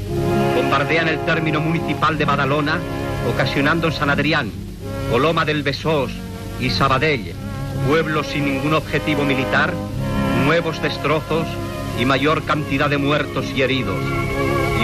bombardean 0.54 1.08
el 1.08 1.24
término 1.24 1.60
municipal 1.60 2.18
de 2.18 2.24
Badalona, 2.24 2.78
ocasionando 3.32 3.86
en 3.86 3.92
San 3.92 4.10
Adrián, 4.10 4.50
Coloma 5.10 5.44
del 5.44 5.62
Besós 5.62 6.12
y 6.60 6.70
Sabadell, 6.70 7.32
pueblos 7.88 8.26
sin 8.26 8.44
ningún 8.44 8.74
objetivo 8.74 9.24
militar, 9.24 9.72
nuevos 10.44 10.82
destrozos 10.82 11.46
y 11.98 12.04
mayor 12.04 12.44
cantidad 12.44 12.90
de 12.90 12.98
muertos 12.98 13.46
y 13.54 13.62
heridos. 13.62 14.02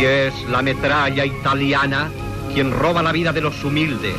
Y 0.00 0.04
es 0.04 0.34
la 0.50 0.62
metralla 0.62 1.24
italiana 1.24 2.10
quien 2.52 2.70
roba 2.72 3.02
la 3.02 3.12
vida 3.12 3.32
de 3.32 3.40
los 3.40 3.62
humildes. 3.64 4.16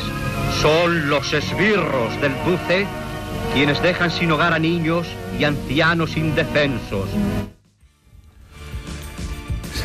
Son 0.62 1.10
los 1.10 1.34
esbirros 1.34 2.20
del 2.22 2.34
Duce 2.46 2.88
quienes 3.54 3.82
dejan 3.82 4.12
sin 4.12 4.32
hogar 4.32 4.54
a 4.54 4.60
niños 4.60 5.08
y 5.40 5.44
ancianos 5.44 6.18
indefensos. 6.18 7.10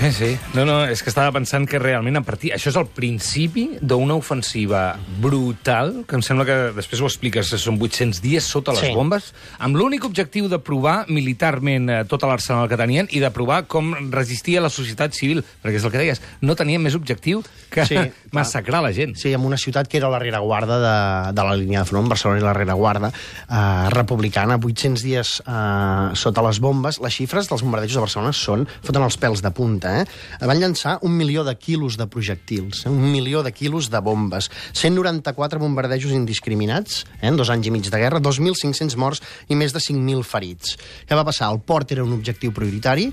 Sí, 0.05 0.13
sí. 0.13 0.39
No, 0.53 0.67
no, 0.69 0.83
és 0.85 1.01
que 1.01 1.09
estava 1.09 1.33
pensant 1.33 1.65
que 1.69 1.79
realment 1.81 2.19
a 2.19 2.23
partir... 2.27 2.51
Això 2.53 2.69
és 2.69 2.77
el 2.77 2.85
principi 2.93 3.63
d'una 3.81 4.17
ofensiva 4.21 4.99
brutal, 5.23 6.03
que 6.09 6.19
em 6.19 6.25
sembla 6.25 6.45
que 6.45 6.57
després 6.77 7.01
ho 7.01 7.09
expliques, 7.09 7.49
que 7.55 7.61
són 7.61 7.79
800 7.81 8.21
dies 8.21 8.45
sota 8.45 8.75
les 8.77 8.85
Sí. 8.85 8.91
bombes, 8.93 9.31
amb 9.65 9.79
l'únic 9.81 10.05
objectiu 10.05 10.51
de 10.53 10.59
provar 10.61 11.07
militarment 11.09 11.89
eh, 11.89 12.03
tot 12.11 12.27
l'arsenal 12.29 12.69
que 12.69 12.77
tenien 12.77 13.09
i 13.17 13.23
de 13.23 13.31
provar 13.33 13.63
com 13.71 13.95
resistia 14.13 14.61
la 14.61 14.69
societat 14.69 15.17
civil, 15.17 15.41
perquè 15.63 15.81
és 15.81 15.87
el 15.89 15.95
que 15.95 16.03
deies, 16.03 16.21
no 16.45 16.55
tenien 16.59 16.83
més 16.85 16.95
objectiu 16.99 17.41
que 17.73 17.87
Sí, 17.89 17.97
sí, 17.97 18.13
massacrar 18.37 18.83
la 18.85 18.93
gent. 18.93 19.17
Sí, 19.17 19.33
en 19.33 19.41
una 19.41 19.57
ciutat 19.57 19.89
que 19.89 19.97
era 20.03 20.11
la 20.13 20.21
rereguarda 20.21 20.79
de, 20.85 21.33
de 21.33 21.49
la 21.49 21.57
línia 21.57 21.81
de 21.81 21.89
front, 21.89 22.13
Barcelona 22.13 22.43
i 22.43 22.45
la 22.45 22.53
rereguarda 22.53 23.09
eh, 23.09 23.89
republicana, 23.95 24.61
800 24.61 25.03
dies 25.09 25.35
eh, 25.47 26.13
sota 26.13 26.45
les 26.45 26.61
bombes. 26.61 27.01
Les 27.01 27.15
xifres 27.23 27.49
dels 27.49 27.65
bombardejos 27.65 27.97
de 27.97 28.05
Barcelona 28.05 28.37
són, 28.37 28.69
foten 28.85 29.09
els 29.09 29.17
pèls 29.23 29.41
de 29.41 29.55
punta, 29.55 29.94
eh? 30.01 30.05
Van 30.41 30.61
llançar 30.61 30.99
un 31.03 31.15
milió 31.17 31.45
de 31.47 31.55
quilos 31.59 31.99
de 32.01 32.09
projectils, 32.11 32.85
eh? 32.85 32.91
un 32.93 33.13
milió 33.13 33.43
de 33.43 33.53
quilos 33.53 33.91
de 33.91 34.01
bombes, 34.05 34.51
194 34.73 35.61
bombardejos 35.63 36.13
indiscriminats, 36.13 37.05
eh? 37.21 37.29
en 37.29 37.39
dos 37.41 37.51
anys 37.51 37.71
i 37.71 37.75
mig 37.75 37.87
de 37.89 38.01
guerra, 38.01 38.23
2.500 38.23 38.99
morts 39.01 39.23
i 39.49 39.59
més 39.59 39.73
de 39.75 39.83
5.000 39.83 40.27
ferits. 40.27 40.77
Què 41.09 41.17
va 41.17 41.27
passar? 41.27 41.53
El 41.53 41.63
port 41.65 41.95
era 41.95 42.05
un 42.05 42.13
objectiu 42.17 42.53
prioritari, 42.55 43.11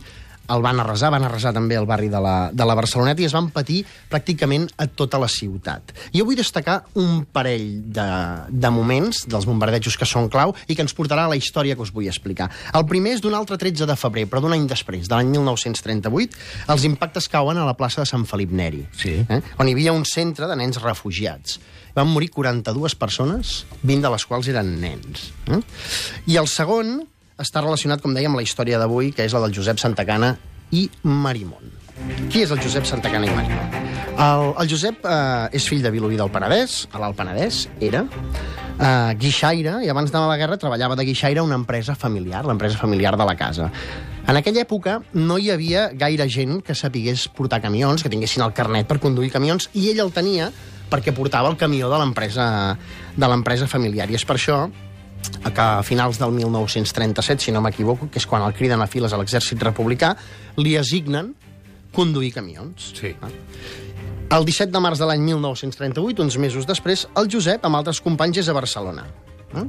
el 0.51 0.61
van 0.63 0.79
arrasar, 0.81 1.11
van 1.13 1.23
arrasar 1.23 1.53
també 1.55 1.77
el 1.79 1.85
barri 1.87 2.09
de 2.11 2.19
la, 2.19 2.49
de 2.51 2.65
la 2.67 2.73
Barceloneta 2.75 3.21
i 3.21 3.27
es 3.29 3.33
van 3.35 3.49
patir 3.53 3.83
pràcticament 4.11 4.65
a 4.81 4.87
tota 4.87 5.19
la 5.21 5.29
ciutat. 5.31 5.93
Jo 6.11 6.25
vull 6.27 6.35
destacar 6.35 6.81
un 6.99 7.23
parell 7.31 7.83
de, 7.93 8.07
de 8.49 8.71
moments 8.73 9.23
dels 9.31 9.45
bombardejos 9.47 9.95
que 9.99 10.07
són 10.09 10.27
clau 10.33 10.51
i 10.67 10.75
que 10.75 10.83
ens 10.83 10.95
portarà 10.97 11.27
a 11.27 11.31
la 11.31 11.37
història 11.39 11.75
que 11.77 11.85
us 11.85 11.93
vull 11.95 12.09
explicar. 12.11 12.49
El 12.75 12.83
primer 12.89 13.13
és 13.15 13.21
d'un 13.23 13.37
altre 13.37 13.55
13 13.61 13.87
de 13.87 13.95
febrer, 13.95 14.25
però 14.27 14.41
d'un 14.43 14.51
any 14.57 14.65
després, 14.67 15.07
de 15.07 15.15
l'any 15.15 15.31
1938, 15.31 16.35
els 16.73 16.87
impactes 16.89 17.29
cauen 17.31 17.57
a 17.61 17.67
la 17.69 17.77
plaça 17.79 18.01
de 18.03 18.09
Sant 18.09 18.25
Felip 18.27 18.51
Neri, 18.51 18.83
Sí. 18.97 19.21
eh? 19.29 19.41
on 19.59 19.67
hi 19.69 19.77
havia 19.77 19.93
un 19.95 20.03
centre 20.05 20.47
de 20.51 20.55
nens 20.59 20.81
refugiats. 20.83 21.59
Van 21.95 22.07
morir 22.07 22.29
42 22.31 22.95
persones, 22.95 23.65
20 23.83 24.01
de 24.07 24.11
les 24.13 24.25
quals 24.25 24.47
eren 24.51 24.75
nens. 24.81 25.31
Eh? 25.47 25.61
I 26.31 26.37
el 26.39 26.47
segon 26.47 27.01
està 27.41 27.63
relacionat, 27.63 28.01
com 28.01 28.15
dèiem, 28.15 28.31
amb 28.31 28.41
la 28.41 28.45
història 28.45 28.79
d'avui, 28.81 29.11
que 29.15 29.25
és 29.27 29.35
la 29.35 29.43
del 29.45 29.55
Josep 29.55 29.81
Santacana 29.81 30.35
i 30.71 30.87
Marimón. 31.03 31.73
Qui 32.31 32.45
és 32.45 32.51
el 32.53 32.61
Josep 32.63 32.87
Santacana 32.89 33.27
i 33.27 33.35
Marimón? 33.35 33.89
El, 34.21 34.47
el 34.61 34.69
Josep 34.69 35.05
eh, 35.07 35.57
és 35.57 35.67
fill 35.69 35.83
de 35.83 35.91
Vilobí 35.93 36.17
del 36.19 36.31
Penedès, 36.33 36.85
a 36.91 37.01
l'Alt 37.01 37.17
Penedès, 37.17 37.63
era, 37.81 38.03
eh, 38.77 39.13
guixaire, 39.19 39.79
i 39.85 39.89
abans 39.91 40.11
d'anar 40.13 40.27
a 40.29 40.33
la 40.33 40.39
guerra 40.41 40.59
treballava 40.61 40.97
de 40.99 41.05
guixaire 41.07 41.43
una 41.43 41.57
empresa 41.59 41.95
familiar, 41.95 42.43
l'empresa 42.45 42.79
familiar 42.81 43.15
de 43.17 43.27
la 43.27 43.35
casa. 43.39 43.71
En 44.27 44.37
aquella 44.37 44.61
època 44.61 44.99
no 45.17 45.39
hi 45.41 45.49
havia 45.49 45.87
gaire 45.97 46.27
gent 46.29 46.59
que 46.65 46.75
sapigués 46.77 47.27
portar 47.33 47.61
camions, 47.63 48.03
que 48.03 48.11
tinguessin 48.13 48.45
el 48.45 48.53
carnet 48.53 48.87
per 48.87 48.99
conduir 49.01 49.31
camions, 49.33 49.69
i 49.73 49.89
ell 49.91 50.03
el 50.05 50.13
tenia 50.13 50.51
perquè 50.91 51.15
portava 51.15 51.49
el 51.49 51.57
camió 51.57 51.89
de 51.89 51.97
l'empresa 52.01 52.45
de 53.15 53.27
l'empresa 53.27 53.67
familiar. 53.67 54.09
I 54.11 54.19
és 54.19 54.27
per 54.27 54.37
això 54.37 54.65
que 55.51 55.61
a 55.61 55.83
finals 55.83 56.19
del 56.19 56.31
1937, 56.31 57.43
si 57.43 57.51
no 57.51 57.61
m'equivoco, 57.61 58.09
que 58.11 58.21
és 58.21 58.27
quan 58.27 58.43
el 58.45 58.55
criden 58.57 58.81
a 58.81 58.87
files 58.87 59.13
a 59.13 59.19
l'exèrcit 59.19 59.61
republicà, 59.63 60.15
li 60.57 60.77
assignen 60.79 61.33
conduir 61.95 62.31
camions. 62.33 62.91
Sí. 62.97 63.13
El 64.31 64.45
17 64.47 64.71
de 64.71 64.79
març 64.79 65.01
de 65.01 65.09
l'any 65.09 65.25
1938, 65.27 66.23
uns 66.23 66.37
mesos 66.39 66.67
després, 66.69 67.03
el 67.19 67.27
Josep, 67.31 67.65
amb 67.67 67.81
altres 67.81 67.99
companys, 68.03 68.39
és 68.45 68.49
a 68.51 68.55
Barcelona. 68.55 69.03
Eh? 69.59 69.65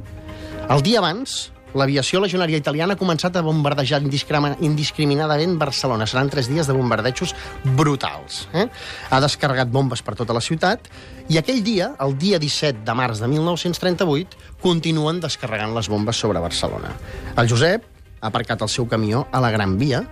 El 0.71 0.85
dia 0.85 1.01
abans, 1.03 1.51
l'aviació 1.77 2.21
legionària 2.23 2.59
italiana 2.59 2.95
ha 2.95 2.99
començat 2.99 3.35
a 3.37 3.43
bombardejar 3.45 4.01
indiscriminadament 4.03 5.57
Barcelona. 5.59 6.07
Seran 6.09 6.29
tres 6.33 6.49
dies 6.51 6.67
de 6.69 6.75
bombardejos 6.77 7.35
brutals. 7.77 8.47
Eh? 8.53 8.67
Ha 9.09 9.21
descarregat 9.23 9.71
bombes 9.73 10.03
per 10.05 10.15
tota 10.19 10.35
la 10.35 10.43
ciutat 10.43 10.89
i 11.29 11.39
aquell 11.39 11.63
dia, 11.63 11.93
el 12.03 12.17
dia 12.19 12.39
17 12.39 12.83
de 12.85 12.95
març 12.97 13.21
de 13.23 13.29
1938, 13.31 14.39
continuen 14.63 15.21
descarregant 15.23 15.75
les 15.75 15.89
bombes 15.89 16.19
sobre 16.19 16.41
Barcelona. 16.43 16.93
El 17.37 17.49
Josep 17.49 17.85
ha 18.19 18.31
aparcat 18.31 18.61
el 18.63 18.71
seu 18.71 18.87
camió 18.87 19.27
a 19.31 19.41
la 19.43 19.51
Gran 19.51 19.77
Via, 19.79 20.03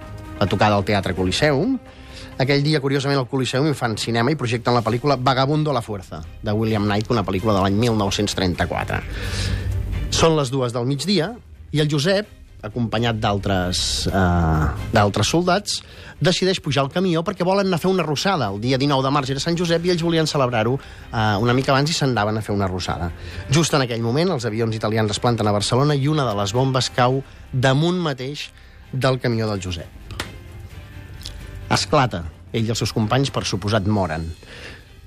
a 0.41 0.47
tocar 0.49 0.71
del 0.73 0.85
Teatre 0.87 1.13
Coliseum, 1.15 1.77
aquell 2.41 2.63
dia, 2.65 2.81
curiosament, 2.81 3.19
al 3.21 3.29
Coliseum 3.29 3.67
hi 3.69 3.75
fan 3.77 3.97
cinema 4.01 4.33
i 4.33 4.39
projecten 4.39 4.73
la 4.73 4.81
pel·lícula 4.85 5.17
Vagabundo 5.19 5.71
a 5.71 5.77
la 5.77 5.83
Fuerza, 5.85 6.23
de 6.41 6.55
William 6.57 6.87
Knight, 6.87 7.11
una 7.13 7.23
pel·lícula 7.27 7.53
de 7.57 7.61
l'any 7.65 7.77
1934. 7.77 9.01
Són 10.11 10.35
les 10.37 10.51
dues 10.51 10.73
del 10.73 10.87
migdia 10.89 11.31
i 11.71 11.79
el 11.79 11.89
Josep, 11.91 12.27
acompanyat 12.61 13.17
d'altres 13.17 14.05
eh, 14.05 14.65
d'altres 14.93 15.29
soldats, 15.33 15.79
decideix 16.21 16.59
pujar 16.61 16.83
al 16.83 16.91
camió 16.93 17.23
perquè 17.25 17.45
volen 17.47 17.65
anar 17.65 17.79
a 17.79 17.81
fer 17.81 17.89
una 17.89 18.03
arrossada. 18.05 18.51
El 18.53 18.59
dia 18.61 18.77
19 18.77 19.05
de 19.07 19.11
març 19.15 19.31
era 19.33 19.41
Sant 19.41 19.57
Josep 19.57 19.87
i 19.87 19.93
ells 19.93 20.03
volien 20.05 20.29
celebrar-ho 20.29 20.75
eh, 20.77 21.37
una 21.41 21.55
mica 21.57 21.73
abans 21.73 21.89
i 21.89 21.97
se'n 21.97 22.13
anaven 22.13 22.37
a 22.37 22.43
fer 22.45 22.53
una 22.53 22.67
arrossada. 22.67 23.09
Just 23.49 23.73
en 23.73 23.85
aquell 23.87 24.03
moment, 24.05 24.35
els 24.35 24.45
avions 24.45 24.75
italians 24.77 25.15
es 25.15 25.21
planten 25.23 25.47
a 25.47 25.55
Barcelona 25.55 25.97
i 25.97 26.07
una 26.11 26.27
de 26.27 26.35
les 26.37 26.53
bombes 26.53 26.91
cau 26.93 27.23
damunt 27.51 27.97
mateix 28.03 28.49
del 28.91 29.17
camió 29.23 29.49
del 29.49 29.63
Josep. 29.63 30.19
Esclata. 31.71 32.25
Ell 32.51 32.67
i 32.67 32.73
els 32.73 32.81
seus 32.83 32.91
companys, 32.91 33.31
per 33.31 33.45
suposat, 33.47 33.85
moren. 33.87 34.25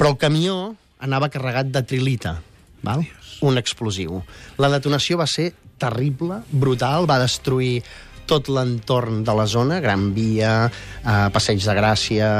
Però 0.00 0.14
el 0.14 0.16
camió 0.16 0.72
anava 1.04 1.28
carregat 1.28 1.68
de 1.68 1.84
trilita, 1.84 2.38
val? 2.82 3.04
un 3.44 3.58
explosiu. 3.58 4.22
La 4.62 4.70
detonació 4.72 5.18
va 5.20 5.26
ser 5.28 5.50
terrible, 5.84 6.40
brutal, 6.50 7.08
va 7.10 7.20
destruir 7.22 7.82
tot 8.28 8.48
l'entorn 8.48 9.22
de 9.24 9.34
la 9.36 9.44
zona, 9.46 9.80
Gran 9.84 10.08
Via, 10.16 10.54
eh, 10.68 11.28
Passeig 11.32 11.60
de 11.60 11.76
Gràcia, 11.76 12.30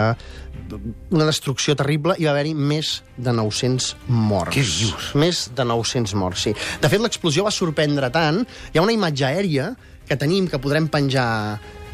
una 1.12 1.26
destrucció 1.28 1.74
terrible, 1.76 2.16
i 2.18 2.24
va 2.24 2.32
haver-hi 2.32 2.54
més 2.56 3.02
de 3.16 3.34
900 3.36 3.90
morts. 4.08 4.56
Què 4.56 4.64
dius? 4.64 5.10
Més 5.20 5.44
de 5.54 5.66
900 5.68 6.16
morts, 6.16 6.46
sí. 6.48 6.54
De 6.80 6.90
fet, 6.90 7.02
l'explosió 7.04 7.44
va 7.44 7.52
sorprendre 7.54 8.10
tant, 8.14 8.42
hi 8.72 8.80
ha 8.80 8.84
una 8.84 8.96
imatge 8.96 9.26
aèria 9.28 9.74
que 10.08 10.16
tenim, 10.20 10.48
que 10.48 10.60
podrem 10.60 10.88
penjar 10.92 11.28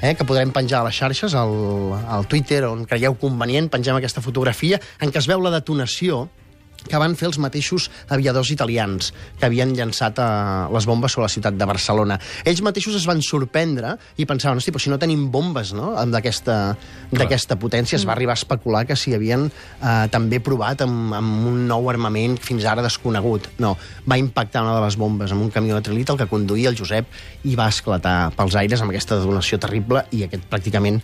eh, 0.01 0.15
que 0.17 0.25
podrem 0.25 0.53
penjar 0.55 0.81
a 0.81 0.89
les 0.89 0.97
xarxes, 0.97 1.35
al, 1.37 1.53
al 2.09 2.27
Twitter, 2.31 2.65
on 2.71 2.87
creieu 2.89 3.17
convenient, 3.21 3.69
pengem 3.73 3.99
aquesta 3.99 4.23
fotografia, 4.25 4.81
en 5.01 5.13
què 5.13 5.21
es 5.21 5.29
veu 5.31 5.43
la 5.45 5.53
detonació 5.55 6.29
que 6.89 7.01
van 7.01 7.17
fer 7.19 7.29
els 7.29 7.39
mateixos 7.43 7.89
aviadors 8.09 8.51
italians 8.55 9.11
que 9.39 9.49
havien 9.49 9.75
llançat 9.77 10.21
eh, 10.23 10.29
les 10.75 10.87
bombes 10.89 11.13
sobre 11.13 11.27
la 11.27 11.33
ciutat 11.33 11.59
de 11.59 11.69
Barcelona. 11.69 12.19
Ells 12.45 12.63
mateixos 12.65 12.97
es 12.99 13.07
van 13.09 13.23
sorprendre 13.25 13.97
i 14.17 14.27
pensaven, 14.29 14.61
hosti, 14.61 14.73
però 14.75 14.85
si 14.85 14.93
no 14.93 15.01
tenim 15.01 15.29
bombes 15.33 15.75
no? 15.77 15.93
d'aquesta 16.11 17.59
potència, 17.61 17.99
es 17.99 18.07
va 18.09 18.15
arribar 18.17 18.37
a 18.37 18.41
especular 18.41 18.85
que 18.89 18.97
s'hi 18.99 19.15
havien 19.17 19.49
eh, 19.49 20.07
també 20.13 20.41
provat 20.45 20.85
amb, 20.87 21.15
amb 21.17 21.51
un 21.51 21.65
nou 21.69 21.91
armament 21.93 22.39
fins 22.43 22.67
ara 22.69 22.85
desconegut. 22.85 23.51
No, 23.61 23.77
va 24.09 24.21
impactar 24.21 24.65
una 24.65 24.77
de 24.79 24.85
les 24.87 24.99
bombes 25.01 25.33
amb 25.35 25.45
un 25.47 25.53
camió 25.55 25.77
de 25.77 25.85
trilita, 25.87 26.15
el 26.15 26.21
que 26.23 26.31
conduïa 26.31 26.73
el 26.73 26.79
Josep, 26.79 27.09
i 27.45 27.57
va 27.59 27.71
esclatar 27.73 28.33
pels 28.37 28.57
aires 28.61 28.83
amb 28.83 28.95
aquesta 28.95 29.19
detonació 29.21 29.61
terrible 29.61 30.05
i 30.17 30.25
aquest 30.27 30.47
pràcticament 30.51 31.01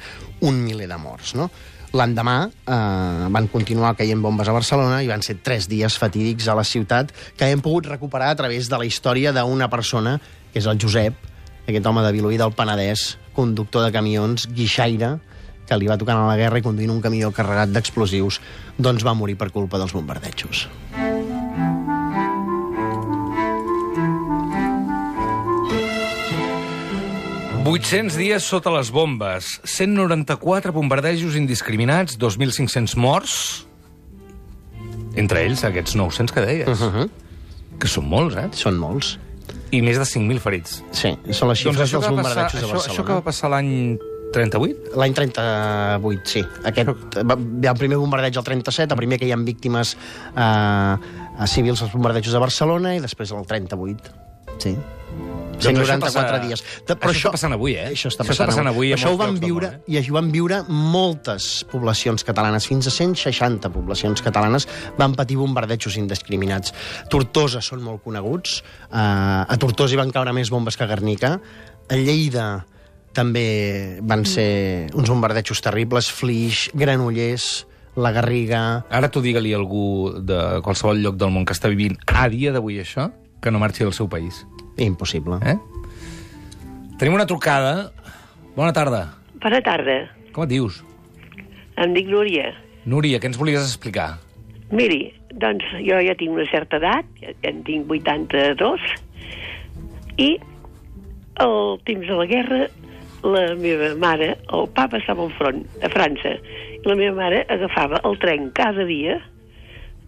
un 0.47 0.61
miler 0.65 0.89
de 0.91 0.99
morts, 1.01 1.35
no? 1.39 1.51
L'endemà 1.95 2.37
eh, 2.49 3.29
van 3.33 3.47
continuar 3.53 3.95
caient 3.97 4.23
bombes 4.23 4.49
a 4.49 4.57
Barcelona 4.57 5.03
i 5.05 5.11
van 5.11 5.23
ser 5.23 5.39
tres 5.43 5.69
dies 5.71 5.99
fatídics 6.01 6.49
a 6.49 6.57
la 6.59 6.65
ciutat 6.67 7.13
que 7.39 7.51
hem 7.51 7.63
pogut 7.63 7.87
recuperar 7.93 8.33
a 8.33 8.39
través 8.39 8.71
de 8.73 8.81
la 8.81 8.89
història 8.89 9.33
d'una 9.37 9.71
persona, 9.71 10.19
que 10.53 10.61
és 10.63 10.67
el 10.67 10.81
Josep, 10.83 11.15
aquest 11.67 11.87
home 11.87 12.03
de 12.03 12.13
Vilobí 12.15 12.39
del 12.39 12.55
Penedès, 12.57 13.17
conductor 13.37 13.87
de 13.87 13.95
camions, 13.95 14.49
guixaire, 14.51 15.17
que 15.67 15.79
li 15.79 15.91
va 15.91 15.99
tocar 15.99 16.15
a 16.19 16.29
la 16.29 16.39
guerra 16.39 16.61
i 16.63 16.65
conduint 16.67 16.95
un 16.95 17.03
camió 17.03 17.33
carregat 17.35 17.75
d'explosius, 17.75 18.41
doncs 18.79 19.07
va 19.07 19.19
morir 19.19 19.39
per 19.39 19.51
culpa 19.55 19.83
dels 19.83 19.95
bombardejos. 19.97 20.69
Mm. 20.95 21.06
800 27.87 28.17
dies 28.19 28.43
sota 28.43 28.73
les 28.75 28.89
bombes, 28.91 29.61
194 29.63 30.73
bombardejos 30.75 31.37
indiscriminats, 31.39 32.17
2.500 32.19 32.97
morts, 32.99 33.35
entre 35.15 35.45
ells 35.47 35.63
aquests 35.63 35.95
900 35.95 36.35
que 36.35 36.43
deies, 36.43 36.83
uh 36.83 36.89
-huh. 36.91 37.07
que 37.79 37.87
són 37.87 38.09
molts, 38.11 38.35
eh? 38.35 38.49
Són 38.59 38.75
molts. 38.83 39.21
I 39.71 39.83
més 39.83 39.99
de 39.99 40.05
5.000 40.05 40.41
ferits. 40.41 40.83
Sí, 40.91 41.15
són 41.31 41.49
les 41.49 41.63
xifres 41.63 41.77
Doncs 41.79 41.93
dels 41.93 41.93
va 41.93 42.01
passar, 42.01 42.11
bombardejos 42.11 42.61
de 42.61 42.67
Barcelona. 42.67 42.93
això 42.93 43.05
que 43.07 43.13
va 43.13 43.23
passar 43.23 43.51
l'any 43.51 43.99
38? 44.33 44.97
L'any 44.97 45.15
38, 45.15 46.21
sí. 46.25 46.45
Aquest, 46.65 46.89
va, 47.23 47.39
el 47.71 47.79
primer 47.79 47.99
bombardeig 47.99 48.37
al 48.37 48.45
37, 48.45 48.95
el 48.95 48.99
primer 48.99 49.21
que 49.21 49.27
hi 49.27 49.33
ha 49.33 49.37
víctimes 49.37 49.97
eh, 50.37 50.41
a 51.39 51.47
civils 51.47 51.83
als 51.83 51.93
bombardejos 51.93 52.33
de 52.33 52.39
Barcelona, 52.39 52.97
i 52.97 53.01
després 53.01 53.31
el 53.31 53.47
38. 53.47 54.11
Sí. 54.59 54.77
Doncs 55.57 55.81
això 55.81 55.97
194 55.97 56.37
passa- 56.37 56.41
dies. 56.45 56.63
De, 56.87 56.95
això 56.95 57.17
està 57.17 57.33
passant 57.37 57.57
avui, 57.57 57.75
eh? 57.75 57.89
Això 57.93 58.11
està 58.13 58.25
Això 58.25 58.35
està 58.35 58.47
passant, 58.47 58.51
passant 58.53 58.71
avui 58.71 58.93
a 58.93 58.97
Això 58.99 59.13
ho 59.13 59.17
van 59.21 59.39
viure, 59.41 59.71
món, 59.73 59.89
i 59.89 59.99
això 60.01 60.13
ho 60.13 60.19
van 60.19 60.31
viure 60.33 60.63
moltes 60.69 61.65
poblacions 61.71 62.25
catalanes. 62.25 62.67
Fins 62.69 62.87
a 62.87 62.95
160 62.95 63.71
poblacions 63.73 64.23
catalanes 64.23 64.69
van 64.99 65.15
patir 65.17 65.37
bombardejos 65.41 65.97
indiscriminats. 65.97 66.75
Tortosa 67.11 67.63
són 67.65 67.83
molt 67.83 68.03
coneguts. 68.05 68.63
Uh, 68.91 69.45
a 69.49 69.57
Tortosa 69.59 69.97
hi 69.97 70.01
van 70.01 70.13
caure 70.13 70.33
més 70.37 70.51
bombes 70.53 70.77
que 70.77 70.85
a 70.85 70.91
Guernica. 70.91 71.39
A 71.89 71.97
Lleida 71.97 72.67
també 73.17 73.99
van 74.05 74.27
ser 74.29 74.91
uns 74.95 75.09
bombardejos 75.09 75.63
terribles, 75.65 76.11
Flix, 76.13 76.69
Granollers, 76.75 77.67
la 77.97 78.13
Garriga... 78.13 78.85
Ara 78.93 79.09
tu 79.09 79.23
digue-li 79.25 79.55
a 79.55 79.61
algú 79.61 80.13
de 80.21 80.61
qualsevol 80.67 81.01
lloc 81.01 81.17
del 81.17 81.33
món 81.33 81.49
que 81.49 81.57
està 81.57 81.73
vivint 81.73 81.97
a 82.13 82.29
dia 82.29 82.53
d'avui 82.53 82.77
això, 82.83 83.09
que 83.41 83.51
no 83.51 83.63
marxi 83.63 83.87
del 83.87 83.97
seu 83.97 84.11
país. 84.13 84.45
Impossible. 84.83 85.39
Eh? 85.43 85.57
Tenim 87.01 87.17
una 87.17 87.27
trucada. 87.29 87.93
Bona 88.57 88.73
tarda. 88.77 89.07
Bona 89.43 89.61
tarda. 89.65 89.99
Com 90.33 90.45
et 90.47 90.53
dius? 90.53 90.83
Em 91.81 91.93
dic 91.97 92.09
Núria. 92.09 92.53
Núria, 92.89 93.21
què 93.21 93.29
ens 93.29 93.39
volies 93.41 93.65
explicar? 93.65 94.17
Miri, 94.71 95.13
doncs 95.43 95.67
jo 95.85 95.99
ja 96.03 96.15
tinc 96.19 96.35
una 96.35 96.47
certa 96.51 96.81
edat, 96.81 97.09
ja 97.21 97.35
en 97.51 97.63
tinc 97.67 97.91
82, 97.91 98.83
i 100.23 100.31
al 101.43 101.79
temps 101.87 102.09
de 102.09 102.17
la 102.19 102.27
guerra 102.31 102.61
la 103.27 103.45
meva 103.59 103.93
mare, 103.99 104.35
el 104.55 104.69
papa 104.75 105.01
estava 105.01 105.25
al 105.27 105.33
front, 105.39 105.65
a 105.83 105.91
França, 105.93 106.37
i 106.77 106.83
la 106.87 106.97
meva 106.99 107.17
mare 107.19 107.43
agafava 107.53 108.01
el 108.07 108.19
tren 108.23 108.51
cada 108.57 108.87
dia 108.89 109.19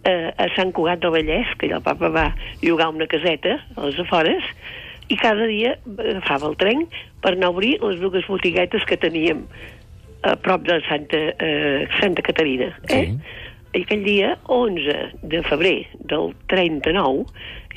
eh, 0.09 0.29
a 0.35 0.49
Sant 0.55 0.73
Cugat 0.75 1.03
del 1.03 1.13
Vallès, 1.13 1.55
que 1.57 1.69
allà 1.69 1.79
el 1.79 1.85
papa 1.85 2.09
va 2.13 2.27
llogar 2.63 2.89
una 2.93 3.07
caseta 3.09 3.59
a 3.75 3.87
les 3.87 3.99
afores, 4.01 4.45
i 5.09 5.17
cada 5.17 5.47
dia 5.49 5.75
agafava 5.97 6.51
el 6.51 6.57
tren 6.61 6.85
per 7.23 7.33
anar 7.33 7.49
a 7.49 7.55
obrir 7.55 7.77
les 7.81 7.99
dues 8.01 8.27
botiguetes 8.29 8.85
que 8.85 8.97
teníem 8.97 9.45
a 10.21 10.35
prop 10.35 10.65
de 10.67 10.79
Santa, 10.87 11.21
eh, 11.39 11.87
Santa 11.99 12.21
Caterina. 12.21 12.73
Eh? 12.89 13.05
Sí. 13.05 13.37
I 13.77 13.83
aquell 13.85 14.01
dia, 14.03 14.31
11 14.49 14.95
de 15.29 15.43
febrer 15.45 15.87
del 16.09 16.33
39, 16.49 17.25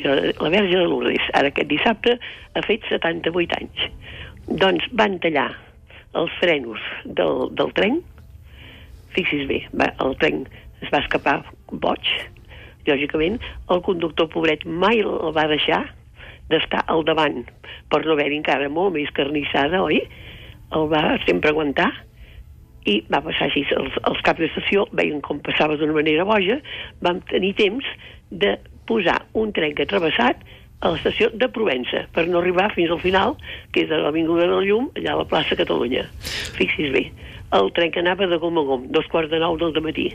era 0.01 0.15
la 0.41 0.49
Verge 0.49 0.79
de 0.79 0.87
Lourdes, 0.89 1.27
ara 1.37 1.53
aquest 1.53 1.69
dissabte, 1.69 2.17
ha 2.57 2.63
fet 2.65 2.87
78 2.89 3.59
anys. 3.61 3.85
Doncs 4.49 4.89
van 4.97 5.19
tallar 5.21 5.51
els 6.19 6.33
frenos 6.41 6.81
del, 7.05 7.53
del 7.61 7.77
tren, 7.77 8.01
fixis 9.13 9.45
bé, 9.49 9.61
va, 9.77 9.93
el 10.05 10.17
tren 10.21 10.47
es 10.83 10.93
va 10.93 11.03
escapar 11.03 11.41
boig, 11.73 12.13
lògicament, 12.87 13.39
el 13.71 13.83
conductor 13.87 14.29
pobret 14.33 14.65
mai 14.67 15.03
el 15.07 15.35
va 15.37 15.49
deixar 15.51 15.85
d'estar 16.51 16.83
al 16.93 17.05
davant, 17.09 17.45
per 17.89 18.03
no 18.05 18.17
haver-hi 18.17 18.41
encara 18.43 18.69
molt 18.69 18.97
més 18.97 19.11
carnissada, 19.17 19.83
oi? 19.83 20.03
El 20.77 20.89
va 20.91 21.05
sempre 21.27 21.53
aguantar, 21.53 21.91
i 22.89 22.99
va 23.13 23.23
passar 23.23 23.49
així. 23.49 23.63
Els, 23.77 23.95
els 24.09 24.23
caps 24.27 24.43
d'estació 24.43 24.87
veien 24.99 25.23
com 25.25 25.41
passava 25.47 25.77
d'una 25.79 25.95
manera 25.97 26.27
boja, 26.29 26.59
vam 27.05 27.23
tenir 27.31 27.55
temps 27.61 27.87
de 28.31 28.57
posar 28.91 29.21
un 29.39 29.53
tren 29.55 29.77
que 29.79 29.87
travessat 29.89 30.43
a 30.83 30.91
l'estació 30.91 31.31
de 31.39 31.49
Provença, 31.55 32.05
per 32.15 32.27
no 32.29 32.41
arribar 32.41 32.73
fins 32.75 32.91
al 32.91 33.01
final, 33.03 33.37
que 33.73 33.85
és 33.87 33.93
a 33.93 34.01
l'Avinguda 34.03 34.49
del 34.51 34.67
Llum, 34.67 34.91
allà 34.99 35.15
a 35.15 35.21
la 35.23 35.29
plaça 35.31 35.59
Catalunya. 35.59 36.05
Fixis 36.59 36.91
bé, 36.95 37.05
el 37.55 37.71
tren 37.77 37.95
que 37.95 38.03
anava 38.03 38.27
de 38.27 38.39
gom 38.43 38.59
a 38.59 38.67
gom, 38.67 38.89
dos 38.95 39.07
quarts 39.13 39.31
de 39.31 39.41
nou 39.43 39.59
del 39.61 39.79
matí. 39.85 40.09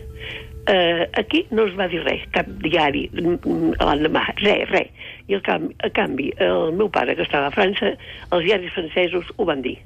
Uh, 0.68 1.08
aquí 1.16 1.46
no 1.56 1.64
es 1.70 1.76
va 1.80 1.88
dir 1.88 2.02
res, 2.04 2.26
cap 2.36 2.48
diari 2.64 3.06
l'endemà, 3.16 4.26
res, 4.44 4.66
res. 4.74 5.14
I 5.32 5.38
al 5.38 5.44
canvi, 5.46 5.76
a 5.88 5.92
canvi, 5.96 6.32
el 6.44 6.74
meu 6.76 6.92
pare, 6.92 7.16
que 7.16 7.24
estava 7.24 7.48
a 7.48 7.56
França, 7.56 7.96
els 8.32 8.44
diaris 8.44 8.76
francesos 8.76 9.32
ho 9.38 9.48
van 9.48 9.64
dir 9.64 9.78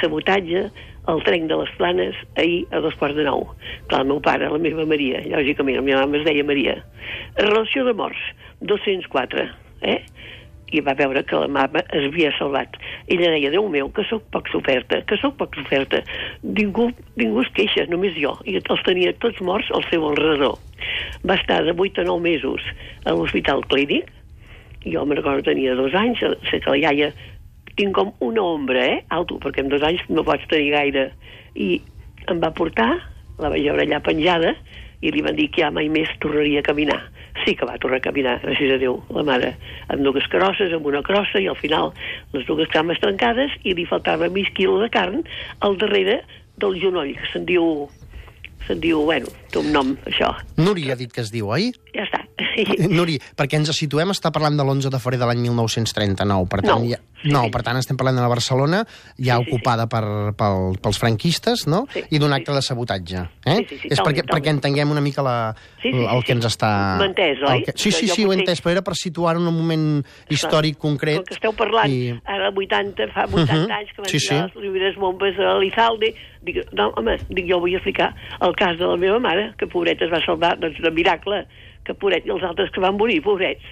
sabotatge 0.00 0.70
al 1.10 1.22
tren 1.26 1.48
de 1.50 1.56
les 1.58 1.70
planes 1.76 2.16
ahir 2.40 2.62
a 2.70 2.80
dos 2.80 2.94
quarts 3.00 3.18
de 3.18 3.26
nou. 3.26 3.44
Clar, 3.90 4.02
el 4.04 4.08
meu 4.12 4.20
pare, 4.24 4.48
la 4.48 4.60
meva 4.62 4.86
Maria, 4.88 5.20
lògicament, 5.34 5.80
la 5.80 5.84
meva 5.84 6.04
mama 6.06 6.20
es 6.20 6.26
deia 6.28 6.46
Maria. 6.46 6.78
Relació 7.40 7.84
de 7.88 7.94
morts, 7.98 8.22
204, 8.70 9.48
eh? 9.82 10.00
I 10.72 10.80
va 10.80 10.94
veure 10.96 11.20
que 11.28 11.36
la 11.36 11.50
mama 11.52 11.82
es 11.92 12.06
havia 12.08 12.30
salvat. 12.38 12.78
Ella 13.12 13.34
deia, 13.34 13.50
Déu 13.52 13.66
meu, 13.68 13.90
que 13.92 14.06
sóc 14.08 14.24
poc 14.32 14.48
soferta, 14.48 15.02
que 15.04 15.18
sóc 15.20 15.36
poc 15.36 15.58
soferta. 15.58 16.00
Ningú, 16.42 16.88
ningú 17.20 17.42
es 17.44 17.50
queixa, 17.58 17.84
només 17.92 18.16
jo. 18.16 18.32
I 18.48 18.56
els 18.62 18.86
tenia 18.86 19.12
tots 19.20 19.42
morts 19.44 19.68
al 19.76 19.84
seu 19.90 20.06
alrededor. 20.08 20.56
Va 21.28 21.36
estar 21.36 21.60
de 21.66 21.76
8 21.76 22.06
a 22.06 22.08
9 22.08 22.24
mesos 22.24 22.64
a 23.04 23.12
l'hospital 23.12 23.60
clínic, 23.68 24.08
jo 24.84 25.04
me'n 25.06 25.20
recordo 25.20 25.44
tenia 25.46 25.76
dos 25.78 25.94
anys, 25.94 26.22
sé 26.48 26.58
que 26.58 26.72
la 26.72 26.80
iaia 26.80 27.12
tinc 27.76 27.94
com 27.96 28.12
una 28.24 28.42
ombra, 28.42 28.84
eh, 28.84 29.00
alto, 29.14 29.38
perquè 29.42 29.62
en 29.62 29.70
dos 29.72 29.82
anys 29.86 30.02
no 30.08 30.24
pots 30.26 30.46
tenir 30.50 30.72
gaire. 30.74 31.10
I 31.54 31.80
em 32.30 32.40
va 32.42 32.52
portar, 32.54 32.90
la 33.38 33.50
vaig 33.52 33.68
veure 33.68 33.86
allà 33.86 34.00
penjada, 34.04 34.54
i 35.02 35.10
li 35.10 35.22
van 35.24 35.36
dir 35.38 35.48
que 35.50 35.64
ja 35.64 35.70
mai 35.74 35.88
més 35.90 36.10
tornaria 36.22 36.60
a 36.62 36.66
caminar. 36.66 37.00
Sí 37.42 37.54
que 37.56 37.66
va 37.66 37.78
tornar 37.80 37.98
a 38.02 38.04
caminar, 38.04 38.36
gràcies 38.44 38.74
a 38.74 38.78
Déu, 38.82 38.98
la 39.16 39.24
mare, 39.26 39.54
amb 39.88 40.04
dues 40.04 40.26
crosses, 40.32 40.72
amb 40.76 40.86
una 40.86 41.00
crossa, 41.06 41.40
i 41.40 41.48
al 41.48 41.56
final 41.56 41.90
les 42.34 42.44
dues 42.46 42.68
cames 42.72 43.00
trencades, 43.02 43.54
i 43.64 43.74
li 43.74 43.86
faltava 43.88 44.28
mig 44.30 44.52
quilo 44.56 44.78
de 44.82 44.90
carn 44.92 45.24
al 45.64 45.78
darrere 45.80 46.20
del 46.60 46.78
genoll, 46.80 47.16
que 47.18 47.32
se'n 47.32 47.48
diu... 47.48 47.88
Se'n 48.62 48.78
diu, 48.78 49.00
bueno, 49.02 49.26
té 49.50 49.58
un 49.58 49.72
nom, 49.74 49.88
això. 50.06 50.28
Núria 50.54 50.92
ha 50.94 50.98
dit 51.00 51.10
que 51.10 51.18
es 51.24 51.32
diu, 51.34 51.48
oi? 51.50 51.72
Ja 51.96 52.04
està. 52.04 52.20
Nuri, 52.96 53.16
perquè 53.34 53.58
ens 53.58 53.72
situem, 53.74 54.12
està 54.14 54.30
parlant 54.30 54.54
de 54.54 54.62
l'11 54.62 54.92
de 54.92 55.00
febrer 55.02 55.18
de 55.18 55.26
l'any 55.26 55.42
1939. 55.48 56.46
Per 56.52 56.60
tant, 56.62 56.84
No, 56.84 56.86
ja, 56.86 57.00
sí, 57.22 57.30
no, 57.32 57.44
sí. 57.44 57.50
per 57.54 57.62
tant, 57.62 57.76
estem 57.78 57.96
parlant 57.96 58.16
de 58.18 58.22
la 58.22 58.28
Barcelona, 58.28 58.82
ja 59.18 59.38
Sí, 59.38 59.44
sí, 59.44 59.50
ocupada 59.54 59.86
per, 59.88 60.02
pel, 60.36 60.76
pels 60.82 60.98
franquistes, 60.98 61.66
no? 61.66 61.86
Sí, 61.92 62.02
I 62.10 62.18
d'un 62.18 62.30
sí. 62.34 62.40
acte 62.40 62.52
de 62.52 62.62
sabotatge. 62.62 63.22
Eh? 63.44 63.56
Sí, 63.56 63.66
sí, 63.68 63.78
sí, 63.82 63.88
És 63.92 63.98
tal, 63.98 64.06
perquè, 64.06 64.24
tal. 64.26 64.36
perquè 64.36 64.50
entenguem 64.50 64.90
una 64.90 65.00
mica 65.00 65.22
la, 65.22 65.54
Sí, 65.82 65.90
sí, 65.90 65.96
el 65.98 66.08
sí, 66.08 66.20
que 66.26 66.32
sí. 66.32 66.36
ens 66.38 66.46
està... 66.50 66.70
M'ha 66.98 67.06
entès, 67.10 67.38
oi? 67.42 67.56
el 67.58 67.64
Que... 67.64 67.72
Sí, 67.76 67.90
sí, 67.92 68.08
sí, 68.08 68.24
ho 68.24 68.32
he 68.32 68.36
potser- 68.36 68.40
entès, 68.42 68.62
però 68.62 68.72
era 68.76 68.82
per 68.82 68.94
situar 68.96 69.36
en 69.36 69.46
un 69.46 69.54
moment 69.56 69.86
històric 70.28 70.76
concret. 70.78 71.16
Com 71.22 71.24
que 71.30 71.34
esteu 71.34 71.52
parlant, 71.56 71.90
I... 71.90 72.12
ara 72.24 72.50
80, 72.50 73.08
fa 73.14 73.24
80 73.26 73.52
Mhm. 73.52 73.70
anys 73.72 73.90
que 73.94 74.02
van 74.02 74.10
Sí, 74.10 74.18
sí. 74.20 74.34
les 74.34 74.52
primeres 74.52 74.96
bombes 74.96 75.38
a 75.38 75.58
l'Izalde, 75.58 76.14
dic, 76.42 76.62
no, 76.72 76.90
home, 76.96 77.18
dic, 77.30 77.46
jo 77.50 77.58
vull 77.60 77.74
explicar 77.74 78.14
el 78.40 78.54
cas 78.56 78.76
de 78.78 78.86
la 78.86 78.96
meva 78.96 79.18
mare, 79.18 79.52
que 79.58 79.66
pobreta 79.66 80.04
es 80.04 80.12
va 80.12 80.20
salvar, 80.24 80.56
doncs 80.58 80.80
de 80.82 80.90
miracle, 80.90 81.46
que 81.84 81.94
pobret, 81.94 82.26
i 82.26 82.30
els 82.30 82.42
altres 82.42 82.70
que 82.70 82.80
van 82.80 82.96
morir, 82.96 83.20
pobrets, 83.22 83.62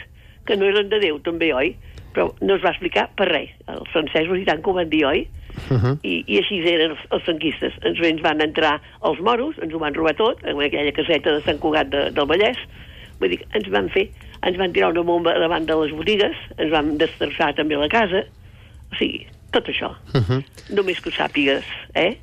que 0.47 0.57
no 0.57 0.67
eren 0.67 0.89
de 0.89 0.99
Déu, 0.99 1.19
també, 1.21 1.53
oi? 1.55 1.77
Però 2.15 2.31
no 2.41 2.57
es 2.57 2.65
va 2.65 2.73
explicar 2.75 3.09
per 3.19 3.29
res. 3.31 3.53
Els 3.71 3.91
francesos 3.95 4.41
i 4.41 4.47
tant 4.49 4.63
que 4.63 4.71
ho 4.71 4.77
van 4.77 4.91
dir, 4.91 5.05
oi? 5.07 5.27
Mhm. 5.69 5.99
I, 6.07 6.15
I 6.27 6.39
així 6.41 6.61
eren 6.67 6.95
els, 6.95 7.03
els 7.11 7.27
franquistes. 7.27 7.77
Ens, 7.87 8.01
ens 8.11 8.23
van 8.25 8.43
entrar 8.45 8.79
els 9.07 9.21
moros, 9.25 9.59
ens 9.63 9.75
ho 9.75 9.83
van 9.83 9.97
robar 9.97 10.15
tot, 10.19 10.43
en 10.47 10.61
aquella 10.63 10.95
caseta 10.97 11.37
de 11.37 11.43
Sant 11.47 11.61
Cugat 11.63 11.93
de, 11.93 12.09
del 12.17 12.31
Vallès. 12.31 12.59
Vull 13.21 13.35
dir, 13.35 13.43
ens 13.59 13.69
van 13.73 13.91
fer, 13.93 14.09
ens 14.47 14.57
van 14.61 14.73
tirar 14.73 14.93
una 14.95 15.05
bomba 15.07 15.37
davant 15.39 15.67
de 15.69 15.77
les 15.83 15.93
botigues, 15.97 16.37
ens 16.57 16.73
van 16.73 16.97
destrossar 17.01 17.53
també 17.59 17.79
la 17.79 17.91
casa. 17.93 18.25
O 18.91 18.99
sigui, 18.99 19.27
tot 19.55 19.69
això. 19.71 19.93
Mhm. 20.15 20.43
Només 20.79 21.01
que 21.01 21.11
ho 21.11 21.15
sàpigues, 21.15 21.67
eh? 21.95 22.15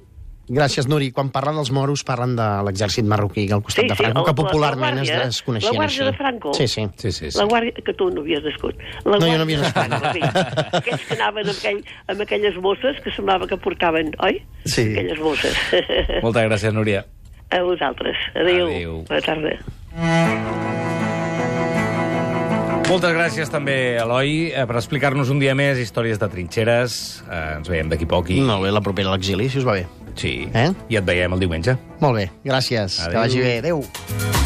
Gràcies, 0.47 0.87
Nuri. 0.87 1.09
Quan 1.11 1.27
parlen 1.29 1.57
dels 1.59 1.71
moros, 1.75 2.05
parlen 2.07 2.37
de 2.37 2.45
l'exèrcit 2.63 3.03
marroquí 3.03 3.49
al 3.51 3.59
costat 3.61 3.83
Sí, 3.83 3.89
de 3.89 3.95
sí, 3.95 4.03
Franco, 4.03 4.19
el- 4.21 4.25
que 4.25 4.31
la- 4.31 4.35
popularment 4.47 4.95
la 4.95 5.01
es, 5.03 5.09
guàrdia, 5.11 5.27
es 5.27 5.41
coneixien 5.43 5.73
la 5.75 5.83
així. 5.83 5.97
guàrdia 5.99 6.05
de 6.11 6.17
Franco. 6.17 6.53
Sí, 6.53 6.67
sí. 6.67 6.87
Sí, 6.95 7.11
sí, 7.11 7.31
sí. 7.31 7.37
La 7.37 7.45
guàrdia, 7.45 7.73
que 7.83 7.93
tu 7.93 8.09
no 8.09 8.21
havies 8.21 8.43
nascut. 8.43 8.75
La 9.03 9.17
No, 9.19 9.25
jo 9.27 9.35
no 9.37 9.43
havia 9.43 9.57
nascut. 9.57 10.13
Sí. 10.13 10.21
Aquells 10.71 11.03
que 11.05 11.13
anaven 11.15 11.49
amb, 11.49 11.57
aquell, 11.57 11.83
amb 12.07 12.21
aquelles 12.21 12.55
bosses 12.63 13.01
que 13.03 13.11
semblava 13.11 13.45
que 13.47 13.57
portaven, 13.57 14.13
oi? 14.23 14.41
Sí. 14.63 14.87
Aquelles 14.93 15.19
bosses. 15.19 15.53
Moltes 16.23 16.43
gràcies, 16.49 16.73
Núria. 16.73 17.05
A 17.49 17.61
vosaltres. 17.63 18.15
Adéu. 18.35 18.67
Adéu. 18.67 19.03
Bona 19.07 19.21
tarda. 19.21 20.57
Moltes 22.87 23.11
gràcies 23.11 23.49
també, 23.51 23.97
Eloi, 23.99 24.53
eh, 24.55 24.63
per 24.65 24.77
explicar-nos 24.79 25.27
un 25.29 25.39
dia 25.43 25.53
més 25.59 25.77
històries 25.77 26.19
de 26.21 26.29
trinxeres. 26.31 27.21
Eh, 27.27 27.57
ens 27.57 27.67
veiem 27.67 27.89
d'aquí 27.91 28.05
poc 28.07 28.29
i... 28.31 28.39
Molt 28.39 28.63
bé, 28.63 28.71
la 28.71 28.79
propera 28.81 29.11
a 29.11 29.17
l'exili, 29.17 29.49
si 29.51 29.59
us 29.59 29.65
va 29.67 29.73
bé. 29.75 29.85
Sí. 30.17 30.49
Eh? 30.53 30.71
I 30.89 30.99
et 31.01 31.07
veiem 31.07 31.37
el 31.37 31.45
diumenge. 31.45 31.77
Molt 32.01 32.17
bé, 32.19 32.27
gràcies. 32.45 32.99
Adéu. 33.05 33.13
Que 33.13 33.23
vagi 33.23 33.45
bé. 33.45 33.57
Adéu. 33.63 34.36